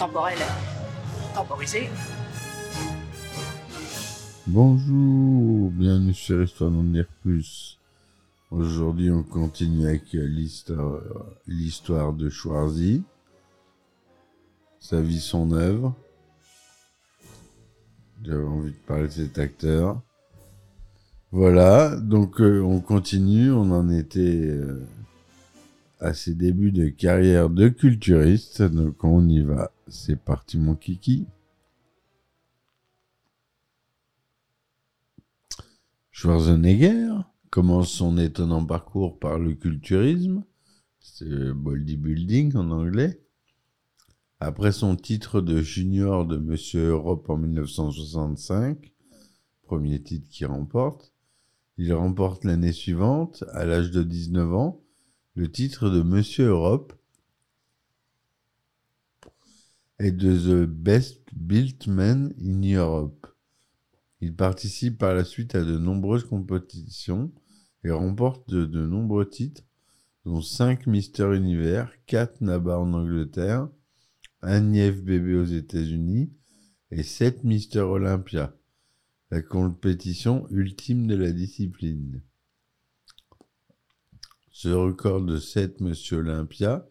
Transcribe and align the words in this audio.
temporel 0.00 0.38
temporisé. 1.34 1.90
Bonjour, 4.46 5.70
bienvenue 5.72 6.14
sur 6.14 6.42
Histoire 6.42 6.70
d'en 6.70 6.84
dire 6.84 7.06
plus. 7.20 7.78
Aujourd'hui, 8.50 9.10
on 9.10 9.22
continue 9.22 9.86
avec 9.86 10.04
l'histoire, 10.14 11.02
l'histoire 11.46 12.14
de 12.14 12.30
Schwarzy, 12.30 13.02
sa 14.78 15.02
vie, 15.02 15.20
son 15.20 15.52
œuvre. 15.52 15.94
J'avais 18.24 18.42
envie 18.42 18.72
de 18.72 18.86
parler 18.86 19.06
de 19.06 19.12
cet 19.12 19.38
acteur. 19.38 20.00
Voilà, 21.30 21.94
donc 21.96 22.40
euh, 22.40 22.62
on 22.62 22.80
continue, 22.80 23.52
on 23.52 23.70
en 23.70 23.90
était 23.90 24.46
euh, 24.46 24.82
à 26.00 26.14
ses 26.14 26.34
débuts 26.34 26.72
de 26.72 26.88
carrière 26.88 27.50
de 27.50 27.68
culturiste, 27.68 28.62
donc 28.62 29.04
on 29.04 29.28
y 29.28 29.42
va. 29.42 29.70
C'est 29.90 30.22
parti 30.24 30.56
mon 30.56 30.76
kiki. 30.76 31.26
Schwarzenegger 36.12 37.10
commence 37.50 37.90
son 37.90 38.16
étonnant 38.16 38.64
parcours 38.64 39.18
par 39.18 39.40
le 39.40 39.54
culturisme, 39.54 40.44
c'est 41.00 41.52
bodybuilding 41.52 42.54
en 42.54 42.70
anglais. 42.70 43.20
Après 44.38 44.70
son 44.70 44.94
titre 44.94 45.40
de 45.40 45.60
junior 45.60 46.24
de 46.24 46.36
Monsieur 46.36 46.90
Europe 46.90 47.28
en 47.28 47.36
1965, 47.36 48.92
premier 49.62 50.00
titre 50.00 50.28
qu'il 50.28 50.46
remporte, 50.46 51.12
il 51.78 51.92
remporte 51.92 52.44
l'année 52.44 52.72
suivante, 52.72 53.42
à 53.54 53.64
l'âge 53.64 53.90
de 53.90 54.04
19 54.04 54.54
ans, 54.54 54.84
le 55.34 55.50
titre 55.50 55.90
de 55.90 56.02
Monsieur 56.02 56.46
Europe 56.46 56.99
et 60.00 60.12
de 60.12 60.34
The 60.34 60.66
Best 60.66 61.20
Built 61.34 61.86
Man 61.86 62.32
in 62.40 62.62
Europe. 62.62 63.26
Il 64.22 64.34
participe 64.34 64.96
par 64.96 65.14
la 65.14 65.24
suite 65.24 65.54
à 65.54 65.62
de 65.62 65.76
nombreuses 65.76 66.24
compétitions 66.24 67.30
et 67.84 67.90
remporte 67.90 68.48
de, 68.48 68.86
nombreux 68.86 69.28
titres, 69.28 69.62
dont 70.24 70.40
5 70.40 70.86
Mister 70.86 71.34
Univers, 71.34 71.92
4 72.06 72.40
NABA 72.40 72.78
en 72.78 72.94
Angleterre, 72.94 73.68
un 74.40 74.72
IFBB 74.72 75.34
aux 75.36 75.44
États-Unis 75.44 76.32
et 76.90 77.02
7 77.02 77.44
Mister 77.44 77.80
Olympia, 77.80 78.56
la 79.30 79.42
compétition 79.42 80.46
ultime 80.50 81.06
de 81.06 81.14
la 81.14 81.30
discipline. 81.30 82.22
Ce 84.50 84.68
record 84.68 85.26
de 85.26 85.36
7 85.36 85.80
Monsieur 85.82 86.18
Olympia 86.18 86.86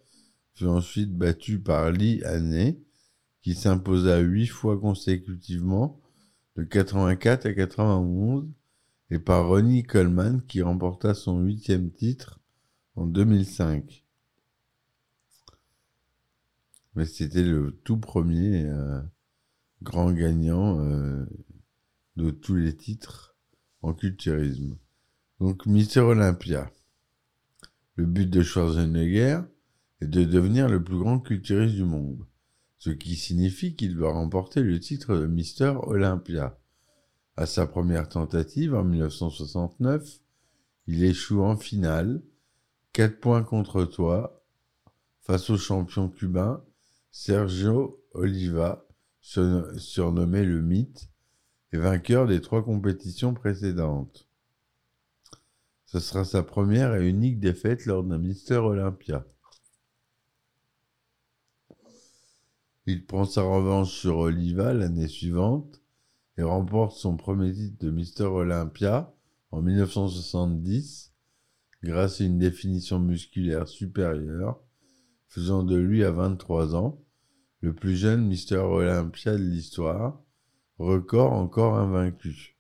fut 0.53 0.65
ensuite 0.65 1.15
battu 1.17 1.59
par 1.59 1.91
Lee 1.91 2.23
Haney, 2.23 2.79
s'imposa 3.55 4.19
8 4.19 4.47
fois 4.47 4.79
consécutivement 4.79 5.99
de 6.55 6.63
84 6.63 7.45
à 7.45 7.53
91 7.53 8.47
et 9.11 9.19
par 9.19 9.47
Ronnie 9.47 9.83
Coleman 9.83 10.41
qui 10.47 10.61
remporta 10.61 11.13
son 11.13 11.39
huitième 11.39 11.91
titre 11.91 12.39
en 12.95 13.05
2005. 13.05 14.05
Mais 16.95 17.05
c'était 17.05 17.43
le 17.43 17.79
tout 17.83 17.97
premier 17.97 18.65
euh, 18.65 19.01
grand 19.81 20.11
gagnant 20.11 20.79
euh, 20.81 21.25
de 22.17 22.31
tous 22.31 22.55
les 22.55 22.75
titres 22.75 23.35
en 23.81 23.93
culturisme. 23.93 24.77
Donc 25.39 25.65
Mister 25.65 26.01
Olympia. 26.01 26.71
Le 27.95 28.05
but 28.05 28.29
de 28.29 28.41
Schwarzenegger 28.41 29.41
est 30.01 30.07
de 30.07 30.23
devenir 30.23 30.69
le 30.69 30.83
plus 30.83 30.97
grand 30.97 31.19
culturiste 31.19 31.75
du 31.75 31.83
monde, 31.83 32.25
ce 32.79 32.89
qui 32.89 33.15
signifie 33.15 33.75
qu'il 33.75 33.95
doit 33.95 34.13
remporter 34.13 34.61
le 34.61 34.79
titre 34.79 35.15
de 35.15 35.27
Mister 35.27 35.73
Olympia. 35.83 36.57
À 37.35 37.45
sa 37.45 37.67
première 37.67 38.09
tentative 38.09 38.73
en 38.73 38.83
1969, 38.83 40.19
il 40.87 41.03
échoue 41.03 41.41
en 41.43 41.55
finale, 41.55 42.21
4 42.93 43.19
points 43.19 43.43
contre 43.43 43.85
toi, 43.85 44.43
face 45.21 45.49
au 45.49 45.57
champion 45.57 46.09
cubain 46.09 46.63
Sergio 47.11 48.03
Oliva, 48.13 48.85
surn- 49.21 49.77
surnommé 49.77 50.43
le 50.43 50.61
Mythe, 50.61 51.09
et 51.71 51.77
vainqueur 51.77 52.27
des 52.27 52.41
trois 52.41 52.63
compétitions 52.63 53.33
précédentes. 53.33 54.27
Ce 55.85 55.99
sera 55.99 56.23
sa 56.23 56.43
première 56.43 56.95
et 56.95 57.07
unique 57.07 57.39
défaite 57.39 57.85
lors 57.85 58.03
d'un 58.03 58.17
Mister 58.17 58.57
Olympia. 58.57 59.25
Il 62.91 63.05
prend 63.05 63.23
sa 63.23 63.43
revanche 63.43 63.91
sur 63.91 64.17
Oliva 64.17 64.73
l'année 64.73 65.07
suivante 65.07 65.79
et 66.39 66.41
remporte 66.41 66.97
son 66.97 67.17
premier 67.17 67.53
titre 67.53 67.85
de 67.85 67.91
Mister 67.91 68.23
Olympia 68.23 69.13
en 69.51 69.61
1970 69.61 71.13
grâce 71.83 72.19
à 72.19 72.23
une 72.23 72.39
définition 72.39 72.97
musculaire 72.97 73.67
supérieure, 73.67 74.59
faisant 75.27 75.61
de 75.61 75.75
lui 75.75 76.03
à 76.03 76.09
23 76.09 76.75
ans 76.75 76.99
le 77.61 77.75
plus 77.75 77.95
jeune 77.95 78.25
Mister 78.25 78.55
Olympia 78.57 79.33
de 79.33 79.43
l'histoire, 79.43 80.23
record 80.79 81.33
encore 81.33 81.77
invaincu. 81.77 82.57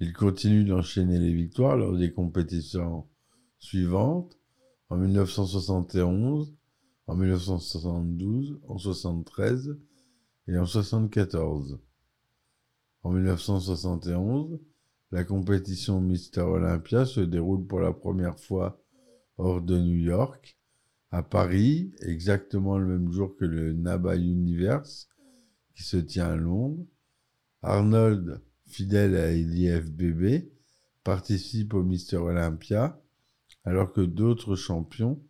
Il 0.00 0.12
continue 0.12 0.64
d'enchaîner 0.64 1.18
les 1.18 1.32
victoires 1.32 1.78
lors 1.78 1.96
des 1.96 2.12
compétitions 2.12 3.08
suivantes 3.58 4.38
en 4.90 4.98
1971, 4.98 6.54
en 7.06 7.16
1972, 7.16 8.58
en 8.66 8.78
73 8.78 9.76
et 10.48 10.58
en 10.58 10.66
74. 10.66 11.78
En 13.02 13.10
1971, 13.10 14.58
la 15.12 15.24
compétition 15.24 16.00
Mister 16.00 16.40
Olympia 16.40 17.04
se 17.04 17.20
déroule 17.20 17.66
pour 17.66 17.80
la 17.80 17.92
première 17.92 18.38
fois 18.38 18.82
hors 19.38 19.62
de 19.62 19.78
New 19.78 19.96
York, 19.96 20.58
à 21.10 21.22
Paris, 21.22 21.92
exactement 22.00 22.78
le 22.78 22.98
même 22.98 23.12
jour 23.12 23.36
que 23.36 23.44
le 23.44 23.72
NABA 23.72 24.16
Universe, 24.16 25.08
qui 25.74 25.84
se 25.84 25.96
tient 25.96 26.26
à 26.26 26.36
Londres. 26.36 26.84
Arnold, 27.62 28.42
fidèle 28.66 29.14
à 29.14 29.30
l'IFBB, 29.32 30.50
participe 31.04 31.74
au 31.74 31.84
Mister 31.84 32.16
Olympia, 32.16 33.00
alors 33.64 33.92
que 33.92 34.00
d'autres 34.00 34.56
champions 34.56 35.22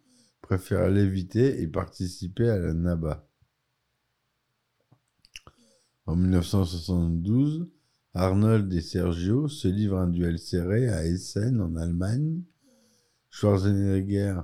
préfèrent 0.46 0.90
l'éviter 0.90 1.60
et 1.60 1.66
participer 1.66 2.48
à 2.48 2.56
la 2.56 2.72
NABA. 2.72 3.28
En 6.06 6.14
1972, 6.14 7.68
Arnold 8.14 8.72
et 8.72 8.80
Sergio 8.80 9.48
se 9.48 9.66
livrent 9.66 9.98
un 9.98 10.06
duel 10.06 10.38
serré 10.38 10.88
à 10.88 11.04
Essen 11.04 11.60
en 11.60 11.74
Allemagne. 11.74 12.44
Schwarzenegger 13.28 14.40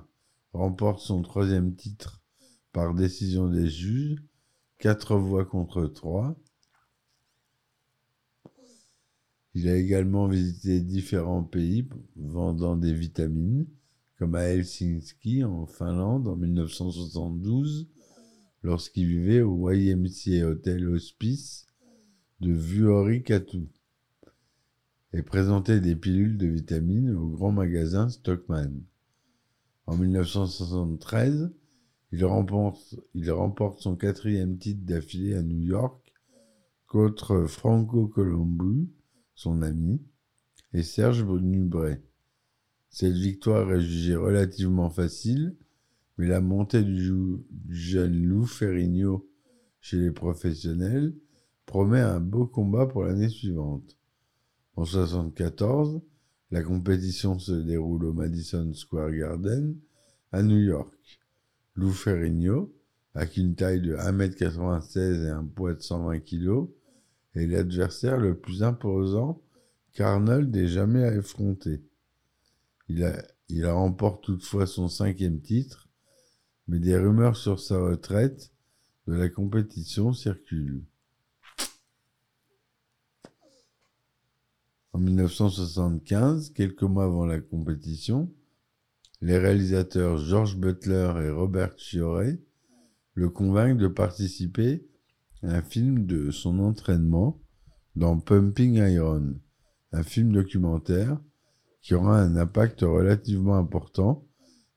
remporte 0.52 0.98
son 0.98 1.22
troisième 1.22 1.76
titre 1.76 2.20
par 2.72 2.94
décision 2.94 3.48
des 3.48 3.68
juges, 3.68 4.24
quatre 4.78 5.14
voix 5.14 5.44
contre 5.44 5.86
trois. 5.86 6.36
Il 9.54 9.68
a 9.68 9.76
également 9.76 10.26
visité 10.26 10.80
différents 10.80 11.44
pays 11.44 11.88
vendant 12.16 12.76
des 12.76 12.92
vitamines, 12.92 13.68
comme 14.22 14.36
à 14.36 14.44
Helsinki 14.44 15.42
en 15.42 15.66
Finlande 15.66 16.28
en 16.28 16.36
1972, 16.36 17.88
lorsqu'il 18.62 19.08
vivait 19.08 19.40
au 19.40 19.68
YMCA 19.68 20.46
Hotel 20.46 20.86
Hospice 20.86 21.66
de 22.40 22.52
Vuori-Katu, 22.52 23.66
et 25.12 25.22
présentait 25.22 25.80
des 25.80 25.96
pilules 25.96 26.38
de 26.38 26.46
vitamines 26.46 27.16
au 27.16 27.30
grand 27.30 27.50
magasin 27.50 28.08
Stockman. 28.08 28.70
En 29.86 29.96
1973, 29.96 31.50
il 32.12 32.24
remporte, 32.24 33.80
son 33.80 33.96
quatrième 33.96 34.56
titre 34.56 34.84
d'affilée 34.84 35.34
à 35.34 35.42
New 35.42 35.62
York 35.62 36.12
contre 36.86 37.46
Franco 37.46 38.06
Colombu, 38.06 38.88
son 39.34 39.62
ami, 39.62 40.00
et 40.74 40.84
Serge 40.84 41.24
Nubret. 41.24 42.00
Cette 42.92 43.14
victoire 43.14 43.72
est 43.72 43.80
jugée 43.80 44.16
relativement 44.16 44.90
facile, 44.90 45.56
mais 46.18 46.26
la 46.26 46.42
montée 46.42 46.82
du, 46.82 47.10
jeune 47.70 48.22
Lou 48.22 48.44
Ferrigno 48.44 49.26
chez 49.80 49.96
les 49.96 50.10
professionnels 50.10 51.14
promet 51.64 52.00
un 52.00 52.20
beau 52.20 52.44
combat 52.46 52.84
pour 52.84 53.04
l'année 53.04 53.30
suivante. 53.30 53.96
En 54.76 54.82
1974, 54.82 56.02
la 56.50 56.62
compétition 56.62 57.38
se 57.38 57.52
déroule 57.52 58.04
au 58.04 58.12
Madison 58.12 58.70
Square 58.74 59.12
Garden 59.12 59.74
à 60.30 60.42
New 60.42 60.60
York. 60.60 61.18
Lou 61.74 61.92
Ferrigno, 61.92 62.74
avec 63.14 63.38
une 63.38 63.54
taille 63.54 63.80
de 63.80 63.96
1m96 63.96 65.24
et 65.24 65.30
un 65.30 65.44
poids 65.44 65.72
de 65.72 65.80
120 65.80 66.20
kg, 66.20 66.68
est 67.36 67.46
l'adversaire 67.46 68.18
le 68.18 68.36
plus 68.36 68.62
imposant 68.62 69.40
qu'Arnold 69.94 70.54
ait 70.54 70.68
jamais 70.68 71.04
affronté. 71.04 71.80
Il, 73.48 73.66
remporte 73.66 74.24
toutefois 74.24 74.66
son 74.66 74.88
cinquième 74.88 75.40
titre, 75.40 75.88
mais 76.68 76.78
des 76.78 76.96
rumeurs 76.96 77.36
sur 77.36 77.58
sa 77.58 77.78
retraite 77.78 78.52
de 79.06 79.14
la 79.14 79.28
compétition 79.28 80.12
circulent. 80.12 80.84
En 84.92 84.98
1975, 84.98 86.50
quelques 86.50 86.82
mois 86.82 87.04
avant 87.04 87.24
la 87.24 87.40
compétition, 87.40 88.30
les 89.22 89.38
réalisateurs 89.38 90.18
George 90.18 90.58
Butler 90.58 91.14
et 91.24 91.30
Robert 91.30 91.78
Chiore 91.78 92.36
le 93.14 93.30
convainquent 93.30 93.78
de 93.78 93.88
participer 93.88 94.86
à 95.42 95.54
un 95.54 95.62
film 95.62 96.06
de 96.06 96.30
son 96.30 96.58
entraînement 96.58 97.40
dans 97.96 98.18
Pumping 98.18 98.74
Iron, 98.74 99.34
un 99.92 100.02
film 100.02 100.32
documentaire 100.32 101.18
qui 101.82 101.94
aura 101.94 102.20
un 102.20 102.36
impact 102.36 102.82
relativement 102.82 103.56
important 103.56 104.26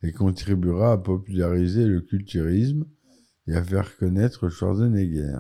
et 0.02 0.12
contribuera 0.12 0.94
à 0.94 0.98
populariser 0.98 1.86
le 1.86 2.02
culturisme 2.02 2.86
et 3.48 3.54
à 3.54 3.64
faire 3.64 3.96
connaître 3.98 4.50
Schwarzenegger. 4.50 5.40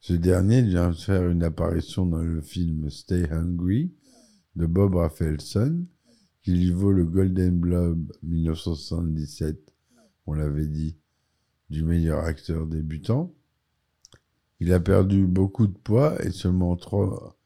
Ce 0.00 0.14
dernier 0.14 0.62
vient 0.62 0.92
faire 0.92 1.28
une 1.28 1.42
apparition 1.42 2.06
dans 2.06 2.22
le 2.22 2.40
film 2.40 2.88
Stay 2.88 3.30
Hungry 3.30 3.92
de 4.56 4.66
Bob 4.66 4.94
Rafelson, 4.94 5.86
qui 6.42 6.52
lui 6.52 6.70
vaut 6.72 6.92
le 6.92 7.04
Golden 7.04 7.60
Globe 7.60 8.12
1977, 8.22 9.74
on 10.26 10.34
l'avait 10.34 10.66
dit, 10.66 10.96
du 11.68 11.84
meilleur 11.84 12.24
acteur 12.24 12.66
débutant. 12.66 13.34
Il 14.60 14.72
a 14.72 14.80
perdu 14.80 15.26
beaucoup 15.26 15.66
de 15.66 15.76
poids 15.76 16.20
et 16.24 16.30
seulement 16.30 16.76
trois 16.76 17.37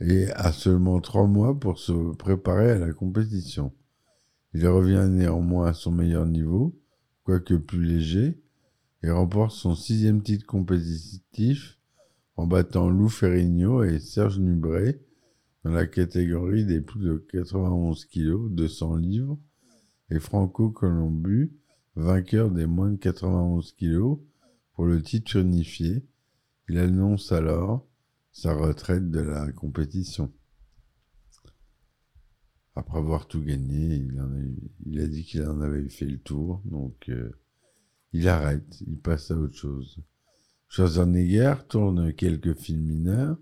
et 0.00 0.30
a 0.32 0.52
seulement 0.52 1.00
trois 1.00 1.26
mois 1.26 1.58
pour 1.58 1.78
se 1.78 2.14
préparer 2.14 2.70
à 2.70 2.78
la 2.78 2.92
compétition. 2.92 3.72
Il 4.54 4.66
revient 4.66 5.06
néanmoins 5.10 5.68
à 5.68 5.74
son 5.74 5.92
meilleur 5.92 6.26
niveau, 6.26 6.78
quoique 7.24 7.54
plus 7.54 7.84
léger, 7.84 8.40
et 9.02 9.10
remporte 9.10 9.52
son 9.52 9.74
sixième 9.74 10.22
titre 10.22 10.46
compétitif 10.46 11.78
en 12.36 12.46
battant 12.46 12.88
Lou 12.88 13.08
Ferrigno 13.08 13.82
et 13.84 13.98
Serge 13.98 14.38
Nubret 14.38 15.00
dans 15.64 15.72
la 15.72 15.86
catégorie 15.86 16.64
des 16.64 16.80
plus 16.80 17.00
de 17.00 17.24
91 17.32 18.06
kg, 18.06 18.48
200 18.50 18.96
livres, 18.96 19.38
et 20.10 20.18
Franco 20.18 20.70
Colombu, 20.70 21.52
vainqueur 21.96 22.50
des 22.50 22.66
moins 22.66 22.90
de 22.90 22.96
91 22.96 23.72
kg, 23.72 24.16
pour 24.74 24.86
le 24.86 25.02
titre 25.02 25.36
unifié. 25.36 26.02
Il 26.68 26.78
annonce 26.78 27.32
alors 27.32 27.86
sa 28.32 28.54
retraite 28.54 29.10
de 29.10 29.20
la 29.20 29.50
compétition. 29.52 30.32
Après 32.76 32.98
avoir 32.98 33.26
tout 33.26 33.42
gagné, 33.42 33.96
il, 34.86 35.00
a, 35.00 35.06
dit 35.06 35.24
qu'il 35.24 35.44
en 35.44 35.60
avait 35.60 35.88
fait 35.88 36.06
le 36.06 36.18
tour, 36.18 36.62
donc 36.64 37.08
euh, 37.08 37.32
il 38.12 38.28
arrête, 38.28 38.80
il 38.86 38.98
passe 38.98 39.30
à 39.30 39.36
autre 39.36 39.56
chose. 39.56 39.98
Schwarzenegger 40.68 41.54
tourne 41.68 42.12
quelques 42.12 42.54
films 42.54 42.84
mineurs 42.84 43.36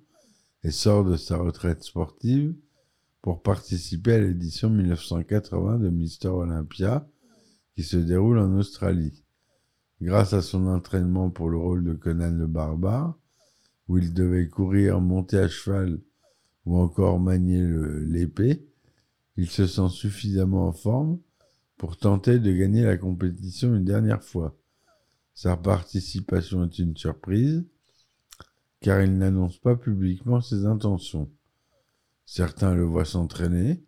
et 0.64 0.70
sort 0.70 1.04
de 1.04 1.16
sa 1.16 1.36
retraite 1.36 1.84
sportive 1.84 2.54
pour 3.20 3.42
participer 3.42 4.14
à 4.14 4.20
l'édition 4.20 4.70
1980 4.70 5.78
de 5.78 5.90
Mister 5.90 6.28
Olympia 6.28 7.06
qui 7.74 7.82
se 7.82 7.96
déroule 7.96 8.38
en 8.38 8.56
Australie. 8.56 9.24
Grâce 10.00 10.32
à 10.32 10.42
son 10.42 10.66
entraînement 10.66 11.30
pour 11.30 11.50
le 11.50 11.58
rôle 11.58 11.84
de 11.84 11.92
Conan 11.92 12.30
le 12.30 12.46
barbare, 12.46 13.18
où 13.88 13.98
il 13.98 14.12
devait 14.12 14.48
courir, 14.48 15.00
monter 15.00 15.38
à 15.38 15.48
cheval 15.48 15.98
ou 16.66 16.76
encore 16.76 17.18
manier 17.18 17.62
l'épée, 18.06 18.66
il 19.36 19.48
se 19.48 19.66
sent 19.66 19.88
suffisamment 19.90 20.68
en 20.68 20.72
forme 20.72 21.18
pour 21.76 21.96
tenter 21.96 22.38
de 22.38 22.52
gagner 22.52 22.82
la 22.82 22.96
compétition 22.96 23.74
une 23.74 23.84
dernière 23.84 24.22
fois. 24.22 24.56
Sa 25.32 25.56
participation 25.56 26.64
est 26.64 26.78
une 26.78 26.96
surprise, 26.96 27.64
car 28.80 29.00
il 29.00 29.16
n'annonce 29.16 29.58
pas 29.58 29.76
publiquement 29.76 30.40
ses 30.40 30.66
intentions. 30.66 31.30
Certains 32.26 32.74
le 32.74 32.82
voient 32.82 33.04
s'entraîner, 33.04 33.82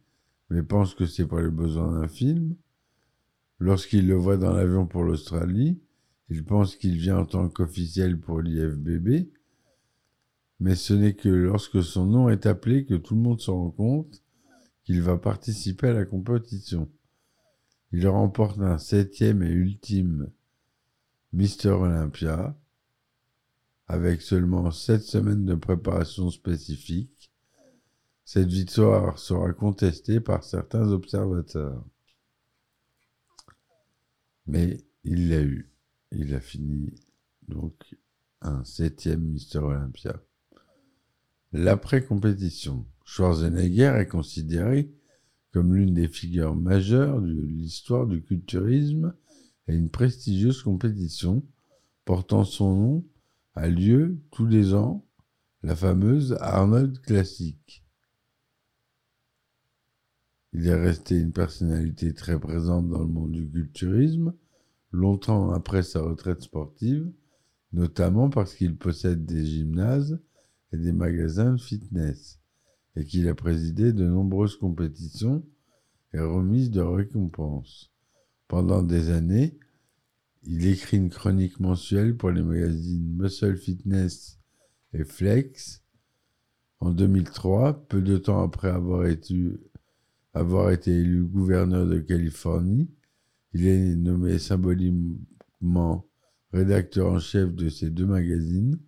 mais 0.49 0.63
pensent 0.63 0.95
que 0.95 1.07
c'est 1.07 1.27
pour 1.27 1.41
les 1.41 1.51
besoins 1.51 2.01
d'un 2.01 2.09
film. 2.09 2.55
Lorsqu'il 3.59 4.07
le 4.07 4.15
voit 4.15 4.37
dans 4.37 4.53
l'avion 4.53 4.87
pour 4.87 5.03
l'Australie, 5.03 5.81
il 6.29 6.45
pense 6.45 6.77
qu'il 6.77 6.97
vient 6.97 7.19
en 7.19 7.27
tant 7.27 7.49
qu'officiel 7.49 8.19
pour 8.19 8.41
l'IFBB, 8.41 9.29
mais 10.61 10.75
ce 10.75 10.93
n'est 10.93 11.15
que 11.15 11.29
lorsque 11.29 11.83
son 11.83 12.05
nom 12.05 12.29
est 12.29 12.47
appelé 12.47 12.85
que 12.85 12.95
tout 12.95 13.15
le 13.15 13.23
monde 13.23 13.41
se 13.41 13.51
rend 13.51 13.71
compte 13.71 14.23
qu'il 14.85 15.03
va 15.03 15.17
participer 15.17 15.89
à 15.89 15.95
la 15.95 16.05
compétition. 16.05 16.91
Il 17.93 18.07
remporte 18.07 18.61
un 18.61 18.79
septième 18.79 19.43
et 19.43 19.51
ultime 19.51 20.31
Mister 21.33 21.71
Olympia, 21.71 22.57
avec 23.87 24.21
seulement 24.23 24.71
sept 24.71 25.03
semaines 25.03 25.45
de 25.45 25.55
préparation 25.55 26.31
spécifique. 26.31 27.33
Cette 28.25 28.49
victoire 28.49 29.19
sera 29.19 29.53
contestée 29.53 30.21
par 30.21 30.45
certains 30.45 30.89
observateurs. 30.91 31.85
Mais 34.47 34.79
il 35.03 35.29
l'a 35.29 35.43
eu. 35.43 35.69
Il 36.13 36.35
a 36.35 36.41
fini 36.41 36.95
donc 37.49 37.97
un 38.41 38.63
septième 38.65 39.23
Mister 39.23 39.59
Olympia. 39.59 40.21
L'après-compétition. 41.53 42.87
Schwarzenegger 43.05 43.95
est 43.99 44.07
considéré 44.07 44.93
comme 45.53 45.75
l'une 45.75 45.95
des 45.95 46.07
figures 46.07 46.55
majeures 46.55 47.21
de 47.21 47.43
l'histoire 47.43 48.07
du 48.07 48.23
culturisme 48.23 49.15
et 49.67 49.75
une 49.75 49.91
prestigieuse 49.91 50.63
compétition 50.63 51.45
portant 52.05 52.45
son 52.45 52.77
nom 52.77 53.05
a 53.55 53.69
lieu 53.69 54.21
tous 54.31 54.47
les 54.47 54.75
ans, 54.75 55.05
la 55.63 55.75
fameuse 55.75 56.37
Arnold 56.41 57.01
Classic. 57.01 57.85
Il 60.53 60.67
est 60.69 60.81
resté 60.81 61.19
une 61.19 61.33
personnalité 61.33 62.15
très 62.15 62.39
présente 62.39 62.89
dans 62.89 63.01
le 63.01 63.07
monde 63.07 63.33
du 63.33 63.51
culturisme, 63.51 64.35
longtemps 64.93 65.51
après 65.51 65.83
sa 65.83 66.01
retraite 66.01 66.43
sportive, 66.43 67.11
notamment 67.73 68.31
parce 68.31 68.55
qu'il 68.55 68.77
possède 68.77 69.25
des 69.25 69.45
gymnases 69.45 70.21
et 70.73 70.77
des 70.77 70.93
magasins 70.93 71.53
de 71.53 71.61
fitness, 71.61 72.41
et 72.97 73.05
qu'il 73.05 73.29
a 73.29 73.35
présidé 73.35 73.93
de 73.93 74.07
nombreuses 74.07 74.57
compétitions 74.57 75.45
et 76.13 76.21
remises 76.21 76.71
de 76.71 76.81
récompenses. 76.81 77.91
Pendant 78.49 78.83
des 78.83 79.11
années, 79.11 79.59
il 80.43 80.67
écrit 80.67 80.97
une 80.97 81.11
chronique 81.11 81.61
mensuelle 81.61 82.17
pour 82.17 82.31
les 82.31 82.43
magazines 82.43 83.15
Muscle 83.17 83.57
Fitness 83.57 84.39
et 84.93 85.05
Flex. 85.05 85.83
En 86.81 86.91
2003, 86.91 87.87
peu 87.89 88.01
de 88.01 88.17
temps 88.17 88.43
après 88.43 88.71
avoir 88.71 89.07
été, 89.07 89.53
avoir 90.33 90.71
été 90.71 90.93
élu 90.93 91.25
gouverneur 91.25 91.87
de 91.87 91.99
Californie, 91.99 92.91
il 93.53 93.67
est 93.67 93.97
nommé 93.97 94.39
symboliquement 94.39 96.07
rédacteur 96.53 97.13
en 97.13 97.19
chef 97.19 97.55
de 97.55 97.69
ces 97.69 97.91
deux 97.91 98.07
magazines 98.07 98.79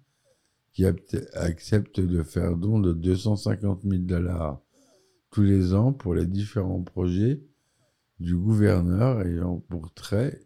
qui 0.72 0.84
accepte 0.86 2.00
de 2.00 2.22
faire 2.22 2.56
don 2.56 2.78
de 2.80 2.92
250 2.92 3.82
000 3.82 4.02
dollars 4.02 4.60
tous 5.30 5.42
les 5.42 5.74
ans 5.74 5.92
pour 5.92 6.14
les 6.14 6.26
différents 6.26 6.82
projets 6.82 7.42
du 8.20 8.36
gouverneur 8.36 9.26
ayant 9.26 9.58
pour 9.68 9.92
trait 9.92 10.40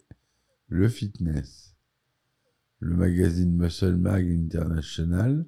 le 0.68 0.88
fitness. 0.88 1.76
Le 2.80 2.97
magazine 2.97 3.56
Muscle 3.56 3.97
Mag 3.97 4.28
International 4.28 5.47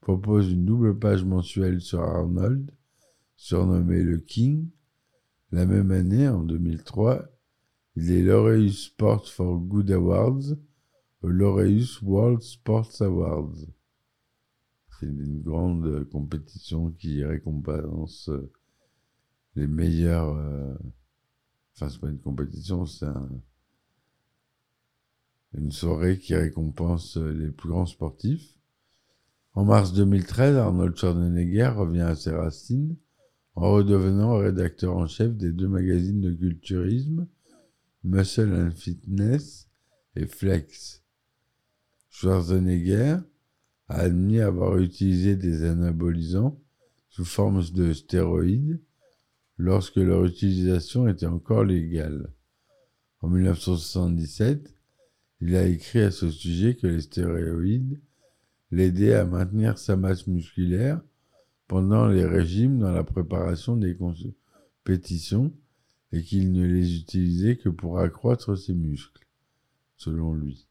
propose 0.00 0.50
une 0.50 0.64
double 0.64 0.98
page 0.98 1.24
mensuelle 1.24 1.80
sur 1.80 2.00
Arnold, 2.00 2.70
surnommé 3.36 4.02
le 4.02 4.18
King. 4.18 4.68
La 5.52 5.66
même 5.66 5.90
année, 5.90 6.28
en 6.28 6.42
2003, 6.42 7.24
il 7.96 8.10
est 8.10 8.22
lauréat 8.22 8.72
Sport 8.72 9.28
for 9.28 9.58
Good 9.58 9.90
Awards 9.90 10.54
au 11.22 11.28
Laureus 11.28 12.00
World 12.02 12.42
Sports 12.42 13.00
Awards. 13.00 13.66
C'est 14.98 15.06
une 15.06 15.42
grande 15.42 16.04
compétition 16.10 16.90
qui 16.90 17.22
récompense 17.24 18.30
les 19.54 19.66
meilleurs. 19.66 20.34
euh, 20.36 20.74
Enfin, 21.74 21.90
c'est 21.90 22.00
pas 22.00 22.08
une 22.08 22.18
compétition, 22.20 22.86
c'est 22.86 23.04
un- 23.04 23.28
une 25.52 25.70
soirée 25.70 26.18
qui 26.18 26.34
récompense 26.34 27.18
les 27.18 27.50
plus 27.50 27.68
grands 27.68 27.84
sportifs. 27.84 28.58
En 29.52 29.64
mars 29.66 29.92
2013, 29.92 30.56
Arnold 30.56 30.96
Schwarzenegger 30.96 31.68
revient 31.76 32.00
à 32.00 32.14
ses 32.14 32.30
racines 32.30 32.96
en 33.54 33.72
redevenant 33.72 34.36
rédacteur 34.38 34.96
en 34.96 35.06
chef 35.06 35.34
des 35.36 35.52
deux 35.52 35.68
magazines 35.68 36.20
de 36.22 36.32
culturisme, 36.32 37.26
Muscle 38.04 38.52
and 38.54 38.70
Fitness 38.72 39.68
et 40.14 40.26
Flex. 40.26 41.02
Schwarzenegger 42.08 43.18
a 43.88 44.00
admis 44.00 44.40
avoir 44.40 44.78
utilisé 44.78 45.36
des 45.36 45.64
anabolisants 45.64 46.60
sous 47.08 47.24
forme 47.24 47.62
de 47.70 47.92
stéroïdes 47.92 48.80
lorsque 49.58 49.96
leur 49.96 50.24
utilisation 50.24 51.08
était 51.08 51.26
encore 51.26 51.64
légale. 51.64 52.32
En 53.20 53.28
1977, 53.28 54.74
il 55.40 55.56
a 55.56 55.66
écrit 55.66 56.00
à 56.00 56.10
ce 56.10 56.30
sujet 56.30 56.76
que 56.76 56.86
les 56.86 57.00
stéroïdes 57.00 58.00
l'aidaient 58.70 59.14
à 59.14 59.24
maintenir 59.24 59.78
sa 59.78 59.96
masse 59.96 60.26
musculaire 60.26 61.00
pendant 61.68 62.08
les 62.08 62.24
régimes 62.24 62.78
dans 62.78 62.92
la 62.92 63.04
préparation 63.04 63.76
des 63.76 63.96
compétitions 63.96 65.52
et 66.12 66.22
qu'il 66.22 66.52
ne 66.52 66.66
les 66.66 66.96
utilisait 66.96 67.56
que 67.56 67.68
pour 67.68 67.98
accroître 67.98 68.56
ses 68.56 68.74
muscles, 68.74 69.26
selon 69.96 70.34
lui. 70.34 70.68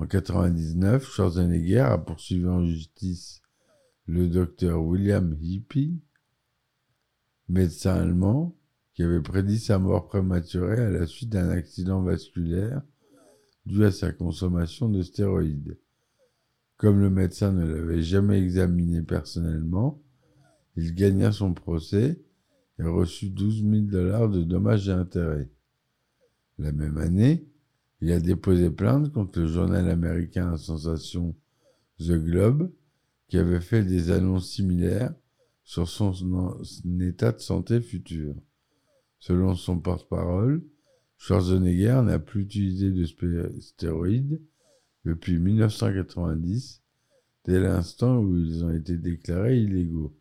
En 0.00 0.04
1999, 0.04 1.04
Schwarzenegger 1.04 1.80
a 1.80 1.98
poursuivi 1.98 2.46
en 2.46 2.64
justice 2.64 3.42
le 4.06 4.28
docteur 4.28 4.82
William 4.82 5.36
Hippie, 5.42 6.00
médecin 7.50 7.96
allemand, 7.96 8.56
qui 8.94 9.02
avait 9.02 9.20
prédit 9.20 9.58
sa 9.58 9.78
mort 9.78 10.08
prématurée 10.08 10.80
à 10.80 10.88
la 10.88 11.06
suite 11.06 11.28
d'un 11.28 11.50
accident 11.50 12.00
vasculaire 12.00 12.80
dû 13.66 13.84
à 13.84 13.92
sa 13.92 14.10
consommation 14.10 14.88
de 14.88 15.02
stéroïdes. 15.02 15.78
Comme 16.78 16.98
le 16.98 17.10
médecin 17.10 17.52
ne 17.52 17.66
l'avait 17.66 18.00
jamais 18.00 18.42
examiné 18.42 19.02
personnellement, 19.02 20.00
il 20.76 20.94
gagna 20.94 21.30
son 21.30 21.52
procès 21.52 22.18
et 22.78 22.84
reçut 22.84 23.28
12 23.28 23.64
000 23.64 23.74
dollars 23.82 24.30
de 24.30 24.44
dommages 24.44 24.88
et 24.88 24.92
intérêts. 24.92 25.50
La 26.56 26.72
même 26.72 26.96
année, 26.96 27.49
il 28.00 28.12
a 28.12 28.20
déposé 28.20 28.70
plainte 28.70 29.12
contre 29.12 29.40
le 29.40 29.46
journal 29.46 29.88
américain 29.88 30.52
à 30.52 30.56
sensation 30.56 31.34
The 31.98 32.12
Globe, 32.12 32.70
qui 33.28 33.38
avait 33.38 33.60
fait 33.60 33.84
des 33.84 34.10
annonces 34.10 34.50
similaires 34.50 35.14
sur 35.62 35.88
son, 35.88 36.12
état 37.00 37.32
de 37.32 37.40
santé 37.40 37.80
futur. 37.80 38.34
Selon 39.18 39.54
son 39.54 39.78
porte-parole, 39.78 40.62
Schwarzenegger 41.18 42.00
n'a 42.04 42.18
plus 42.18 42.42
utilisé 42.42 42.90
de 42.90 43.04
stéroïdes 43.60 44.40
depuis 45.04 45.38
1990, 45.38 46.82
dès 47.44 47.60
l'instant 47.60 48.20
où 48.20 48.36
ils 48.36 48.64
ont 48.64 48.72
été 48.72 48.96
déclarés 48.96 49.60
illégaux. 49.60 50.16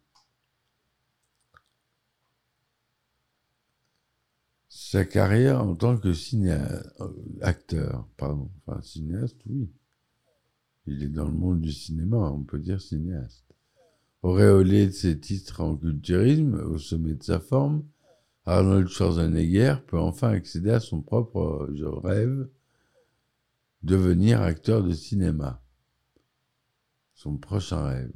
Sa 4.71 5.03
carrière 5.03 5.63
en 5.63 5.75
tant 5.75 5.97
que 5.97 6.13
cinéaste, 6.13 6.93
acteur, 7.41 8.07
pardon, 8.17 8.51
enfin 8.65 8.79
cinéaste, 8.83 9.37
oui. 9.47 9.71
Il 10.85 11.03
est 11.03 11.09
dans 11.09 11.25
le 11.25 11.33
monde 11.33 11.61
du 11.61 11.71
cinéma, 11.71 12.17
on 12.17 12.43
peut 12.43 12.59
dire 12.59 12.79
cinéaste. 12.79 13.45
Auréolé 14.21 14.87
de 14.87 14.91
ses 14.91 15.19
titres 15.19 15.61
en 15.61 15.75
culturisme, 15.75 16.55
au 16.55 16.77
sommet 16.77 17.15
de 17.15 17.23
sa 17.23 17.39
forme, 17.39 17.83
Arnold 18.45 18.87
Schwarzenegger 18.87 19.77
peut 19.87 19.99
enfin 19.99 20.29
accéder 20.29 20.71
à 20.71 20.79
son 20.79 21.01
propre 21.01 21.67
rêve, 22.03 22.47
devenir 23.81 24.41
acteur 24.41 24.83
de 24.83 24.93
cinéma. 24.93 25.61
Son 27.15 27.37
prochain 27.37 27.85
rêve. 27.85 28.13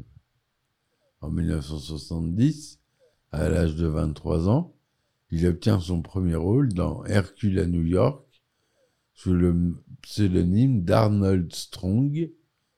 En 1.22 1.30
1970, 1.30 2.80
à 3.32 3.50
l'âge 3.50 3.76
de 3.76 3.88
23 3.88 4.50
ans, 4.50 4.73
il 5.36 5.48
obtient 5.48 5.80
son 5.80 6.04
premier 6.04 6.36
rôle 6.36 6.72
dans 6.74 7.04
Hercule 7.06 7.58
à 7.58 7.66
New 7.66 7.82
York 7.82 8.24
sous 9.16 9.34
le 9.34 9.84
pseudonyme 10.04 10.84
d'Arnold 10.84 11.52
Strong, 11.52 12.32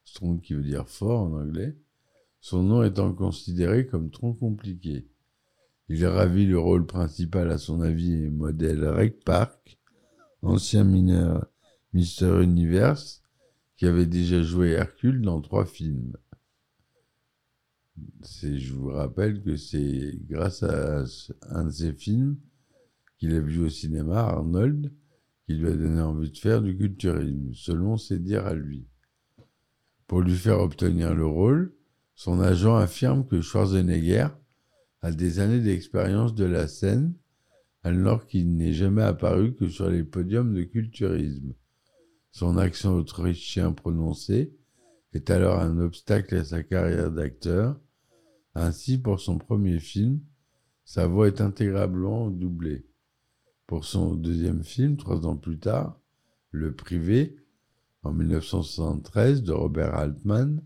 Strong 0.05 0.39
qui 0.39 0.53
veut 0.53 0.63
dire 0.63 0.87
fort 0.87 1.23
en 1.23 1.33
anglais, 1.33 1.75
son 2.39 2.63
nom 2.63 2.81
étant 2.81 3.11
considéré 3.11 3.85
comme 3.85 4.09
trop 4.09 4.33
compliqué. 4.33 5.05
Il 5.89 6.05
ravit 6.05 6.45
le 6.45 6.57
rôle 6.57 6.85
principal 6.85 7.51
à 7.51 7.57
son 7.57 7.81
avis 7.81 8.29
modèle 8.29 8.85
Rec 8.85 9.25
Park, 9.25 9.77
ancien 10.41 10.85
mineur 10.85 11.45
Mister 11.91 12.41
Universe, 12.41 13.21
qui 13.75 13.85
avait 13.85 14.05
déjà 14.05 14.41
joué 14.41 14.69
Hercule 14.69 15.21
dans 15.21 15.41
trois 15.41 15.65
films. 15.65 16.15
Je 18.43 18.73
vous 18.73 18.89
rappelle 18.89 19.41
que 19.41 19.55
c'est 19.55 20.19
grâce 20.27 20.63
à 20.63 21.05
un 21.49 21.65
de 21.65 21.69
ces 21.69 21.93
films 21.93 22.37
qu'il 23.17 23.33
a 23.33 23.39
vu 23.39 23.59
au 23.59 23.69
cinéma, 23.69 24.19
Arnold, 24.19 24.91
qui 25.45 25.53
lui 25.53 25.67
a 25.67 25.75
donné 25.75 26.01
envie 26.01 26.31
de 26.31 26.37
faire 26.37 26.61
du 26.61 26.75
culturisme, 26.75 27.53
selon 27.53 27.97
ses 27.97 28.19
dires 28.19 28.47
à 28.47 28.53
lui. 28.53 28.87
Pour 30.07 30.21
lui 30.21 30.35
faire 30.35 30.59
obtenir 30.59 31.15
le 31.15 31.25
rôle, 31.25 31.73
son 32.15 32.39
agent 32.39 32.75
affirme 32.75 33.25
que 33.25 33.41
Schwarzenegger 33.41 34.27
a 35.01 35.11
des 35.11 35.39
années 35.39 35.61
d'expérience 35.61 36.33
de 36.35 36.45
la 36.45 36.67
scène, 36.67 37.13
alors 37.83 38.25
qu'il 38.25 38.55
n'est 38.55 38.73
jamais 38.73 39.03
apparu 39.03 39.53
que 39.53 39.67
sur 39.67 39.89
les 39.89 40.03
podiums 40.03 40.53
de 40.53 40.63
culturisme. 40.63 41.53
Son 42.31 42.57
accent 42.57 42.95
autrichien 42.95 43.71
prononcé 43.71 44.53
est 45.13 45.29
alors 45.29 45.59
un 45.59 45.77
obstacle 45.79 46.35
à 46.35 46.43
sa 46.43 46.63
carrière 46.63 47.11
d'acteur. 47.11 47.79
Ainsi, 48.55 48.97
pour 48.97 49.19
son 49.19 49.37
premier 49.37 49.79
film, 49.79 50.21
sa 50.85 51.07
voix 51.07 51.27
est 51.27 51.41
intégralement 51.41 52.29
doublée. 52.29 52.85
Pour 53.67 53.83
son 53.83 54.15
deuxième 54.15 54.63
film, 54.63 54.95
trois 54.95 55.25
ans 55.25 55.35
plus 55.35 55.59
tard, 55.59 55.99
Le 56.51 56.73
Privé, 56.73 57.37
en 58.03 58.13
1973, 58.13 59.43
de 59.43 59.51
Robert 59.51 59.95
Altman, 59.95 60.61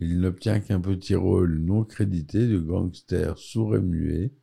il 0.00 0.20
n'obtient 0.20 0.60
qu'un 0.60 0.80
petit 0.80 1.14
rôle 1.14 1.58
non 1.58 1.84
crédité 1.84 2.46
de 2.46 2.58
gangster 2.58 3.38
sourd 3.38 3.76
et 3.76 3.80
muet. 3.80 4.34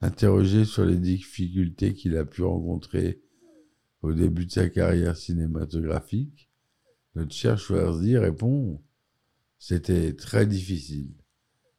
Interrogé 0.00 0.64
sur 0.64 0.84
les 0.84 0.98
difficultés 0.98 1.94
qu'il 1.94 2.16
a 2.16 2.24
pu 2.24 2.42
rencontrer 2.42 3.20
au 4.02 4.12
début 4.12 4.46
de 4.46 4.52
sa 4.52 4.68
carrière 4.68 5.16
cinématographique, 5.16 6.48
notre 7.14 7.32
cher 7.32 7.58
Schwarzy 7.58 8.16
répond 8.16 8.80
C'était 9.58 10.14
très 10.14 10.46
difficile. 10.46 11.14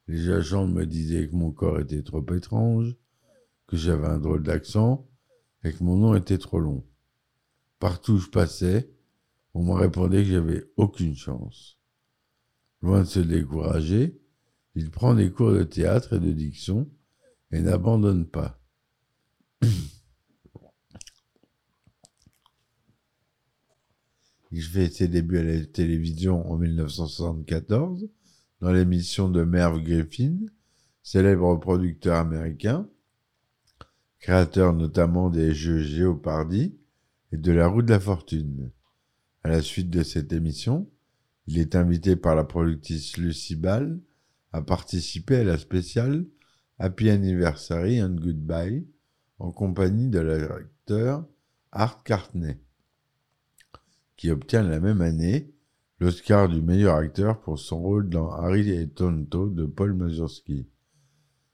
Les 0.07 0.29
agents 0.29 0.67
me 0.67 0.85
disaient 0.85 1.27
que 1.27 1.35
mon 1.35 1.51
corps 1.51 1.79
était 1.79 2.03
trop 2.03 2.25
étrange, 2.33 2.95
que 3.67 3.77
j'avais 3.77 4.07
un 4.07 4.19
drôle 4.19 4.43
d'accent 4.43 5.07
et 5.63 5.71
que 5.71 5.83
mon 5.83 5.97
nom 5.97 6.15
était 6.15 6.37
trop 6.37 6.59
long. 6.59 6.85
Partout 7.79 8.13
où 8.13 8.17
je 8.17 8.29
passais, 8.29 8.91
on 9.53 9.63
me 9.63 9.73
répondait 9.73 10.23
que 10.23 10.29
j'avais 10.29 10.65
aucune 10.77 11.15
chance. 11.15 11.79
Loin 12.81 13.01
de 13.01 13.05
se 13.05 13.19
décourager, 13.19 14.19
il 14.75 14.91
prend 14.91 15.13
des 15.13 15.31
cours 15.31 15.53
de 15.53 15.63
théâtre 15.63 16.13
et 16.13 16.19
de 16.19 16.31
diction 16.31 16.89
et 17.51 17.61
n'abandonne 17.61 18.25
pas. 18.25 18.59
Il 24.51 24.63
fait 24.63 24.89
ses 24.89 25.07
débuts 25.07 25.37
à 25.37 25.43
la 25.43 25.65
télévision 25.65 26.49
en 26.51 26.57
1974 26.57 28.07
dans 28.61 28.71
l'émission 28.71 29.29
de 29.29 29.43
Merv 29.43 29.81
Griffin, 29.83 30.37
célèbre 31.03 31.55
producteur 31.57 32.17
américain, 32.17 32.89
créateur 34.19 34.73
notamment 34.73 35.29
des 35.29 35.53
jeux 35.53 35.81
Géopardy 35.81 36.75
et 37.31 37.37
de 37.37 37.51
la 37.51 37.67
roue 37.67 37.83
de 37.83 37.91
la 37.91 37.99
fortune. 37.99 38.71
À 39.43 39.49
la 39.49 39.61
suite 39.61 39.89
de 39.89 40.03
cette 40.03 40.33
émission, 40.33 40.89
il 41.47 41.59
est 41.59 41.75
invité 41.75 42.15
par 42.15 42.35
la 42.35 42.43
productrice 42.43 43.17
Lucy 43.17 43.55
Ball 43.55 43.99
à 44.51 44.61
participer 44.61 45.37
à 45.37 45.43
la 45.43 45.57
spéciale 45.57 46.25
Happy 46.79 47.09
Anniversary 47.09 48.01
and 48.01 48.15
Goodbye 48.15 48.87
en 49.37 49.51
compagnie 49.51 50.09
de 50.09 50.19
l'acteur 50.19 51.25
Art 51.71 52.03
Cartney, 52.03 52.59
qui 54.19 54.31
obtient 54.31 54.63
la 54.63 54.81
même 54.81 54.99
année 54.99 55.49
l'Oscar 56.01 56.49
du 56.49 56.61
meilleur 56.61 56.95
acteur 56.95 57.39
pour 57.39 57.57
son 57.57 57.79
rôle 57.79 58.09
dans 58.09 58.29
Harry 58.29 58.69
et 58.69 58.89
Tonto 58.89 59.47
de 59.47 59.65
Paul 59.65 59.93
Mazursky. 59.93 60.67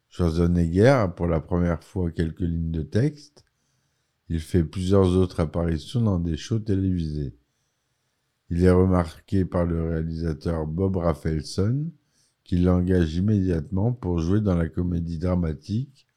Schwarzenegger 0.10 0.88
a 0.88 1.08
pour 1.08 1.28
la 1.28 1.40
première 1.40 1.84
fois 1.84 2.10
quelques 2.10 2.40
lignes 2.40 2.72
de 2.72 2.82
texte. 2.82 3.46
Il 4.30 4.40
fait 4.40 4.64
plusieurs 4.64 5.10
autres 5.16 5.42
apparitions 5.42 6.02
dans 6.02 6.18
des 6.18 6.38
shows 6.38 6.58
télévisés. 6.58 7.38
Il 8.50 8.64
est 8.64 8.72
remarqué 8.72 9.46
par 9.46 9.68
le 9.68 9.84
réalisateur 9.88 10.66
Bob 10.66 10.98
Rafelson, 10.98 11.92
qui 12.44 12.58
l'engage 12.58 13.16
immédiatement 13.16 13.94
pour 13.94 14.18
jouer 14.18 14.42
dans 14.42 14.56
la 14.56 14.70
comédie 14.70 15.20
dramatique 15.20 16.08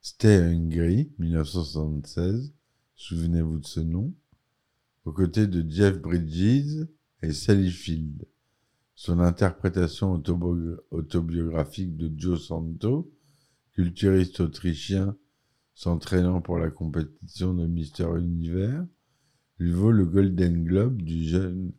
Stay 0.00 0.36
Hungry, 0.36 1.10
1976. 1.18 2.54
Souvenez-vous 2.94 3.58
de 3.58 3.66
ce 3.66 3.80
nom. 3.80 4.14
Aux 5.06 5.12
côtés 5.12 5.46
de 5.46 5.64
Jeff 5.70 6.00
Bridges 6.02 6.84
et 7.22 7.32
Sally 7.32 7.70
Field. 7.70 8.26
Son 8.96 9.20
interprétation 9.20 10.20
autobiographique 10.90 11.96
de 11.96 12.10
Joe 12.18 12.44
Santo, 12.44 13.08
culturiste 13.72 14.40
autrichien 14.40 15.16
s'entraînant 15.74 16.40
pour 16.40 16.58
la 16.58 16.70
compétition 16.70 17.54
de 17.54 17.68
Mister 17.68 18.08
Univers, 18.18 18.84
lui 19.60 19.70
vaut 19.70 19.92
le 19.92 20.06
Golden 20.06 20.64
Globe 20.64 21.00
du 21.00 21.22
jeune 21.22 21.70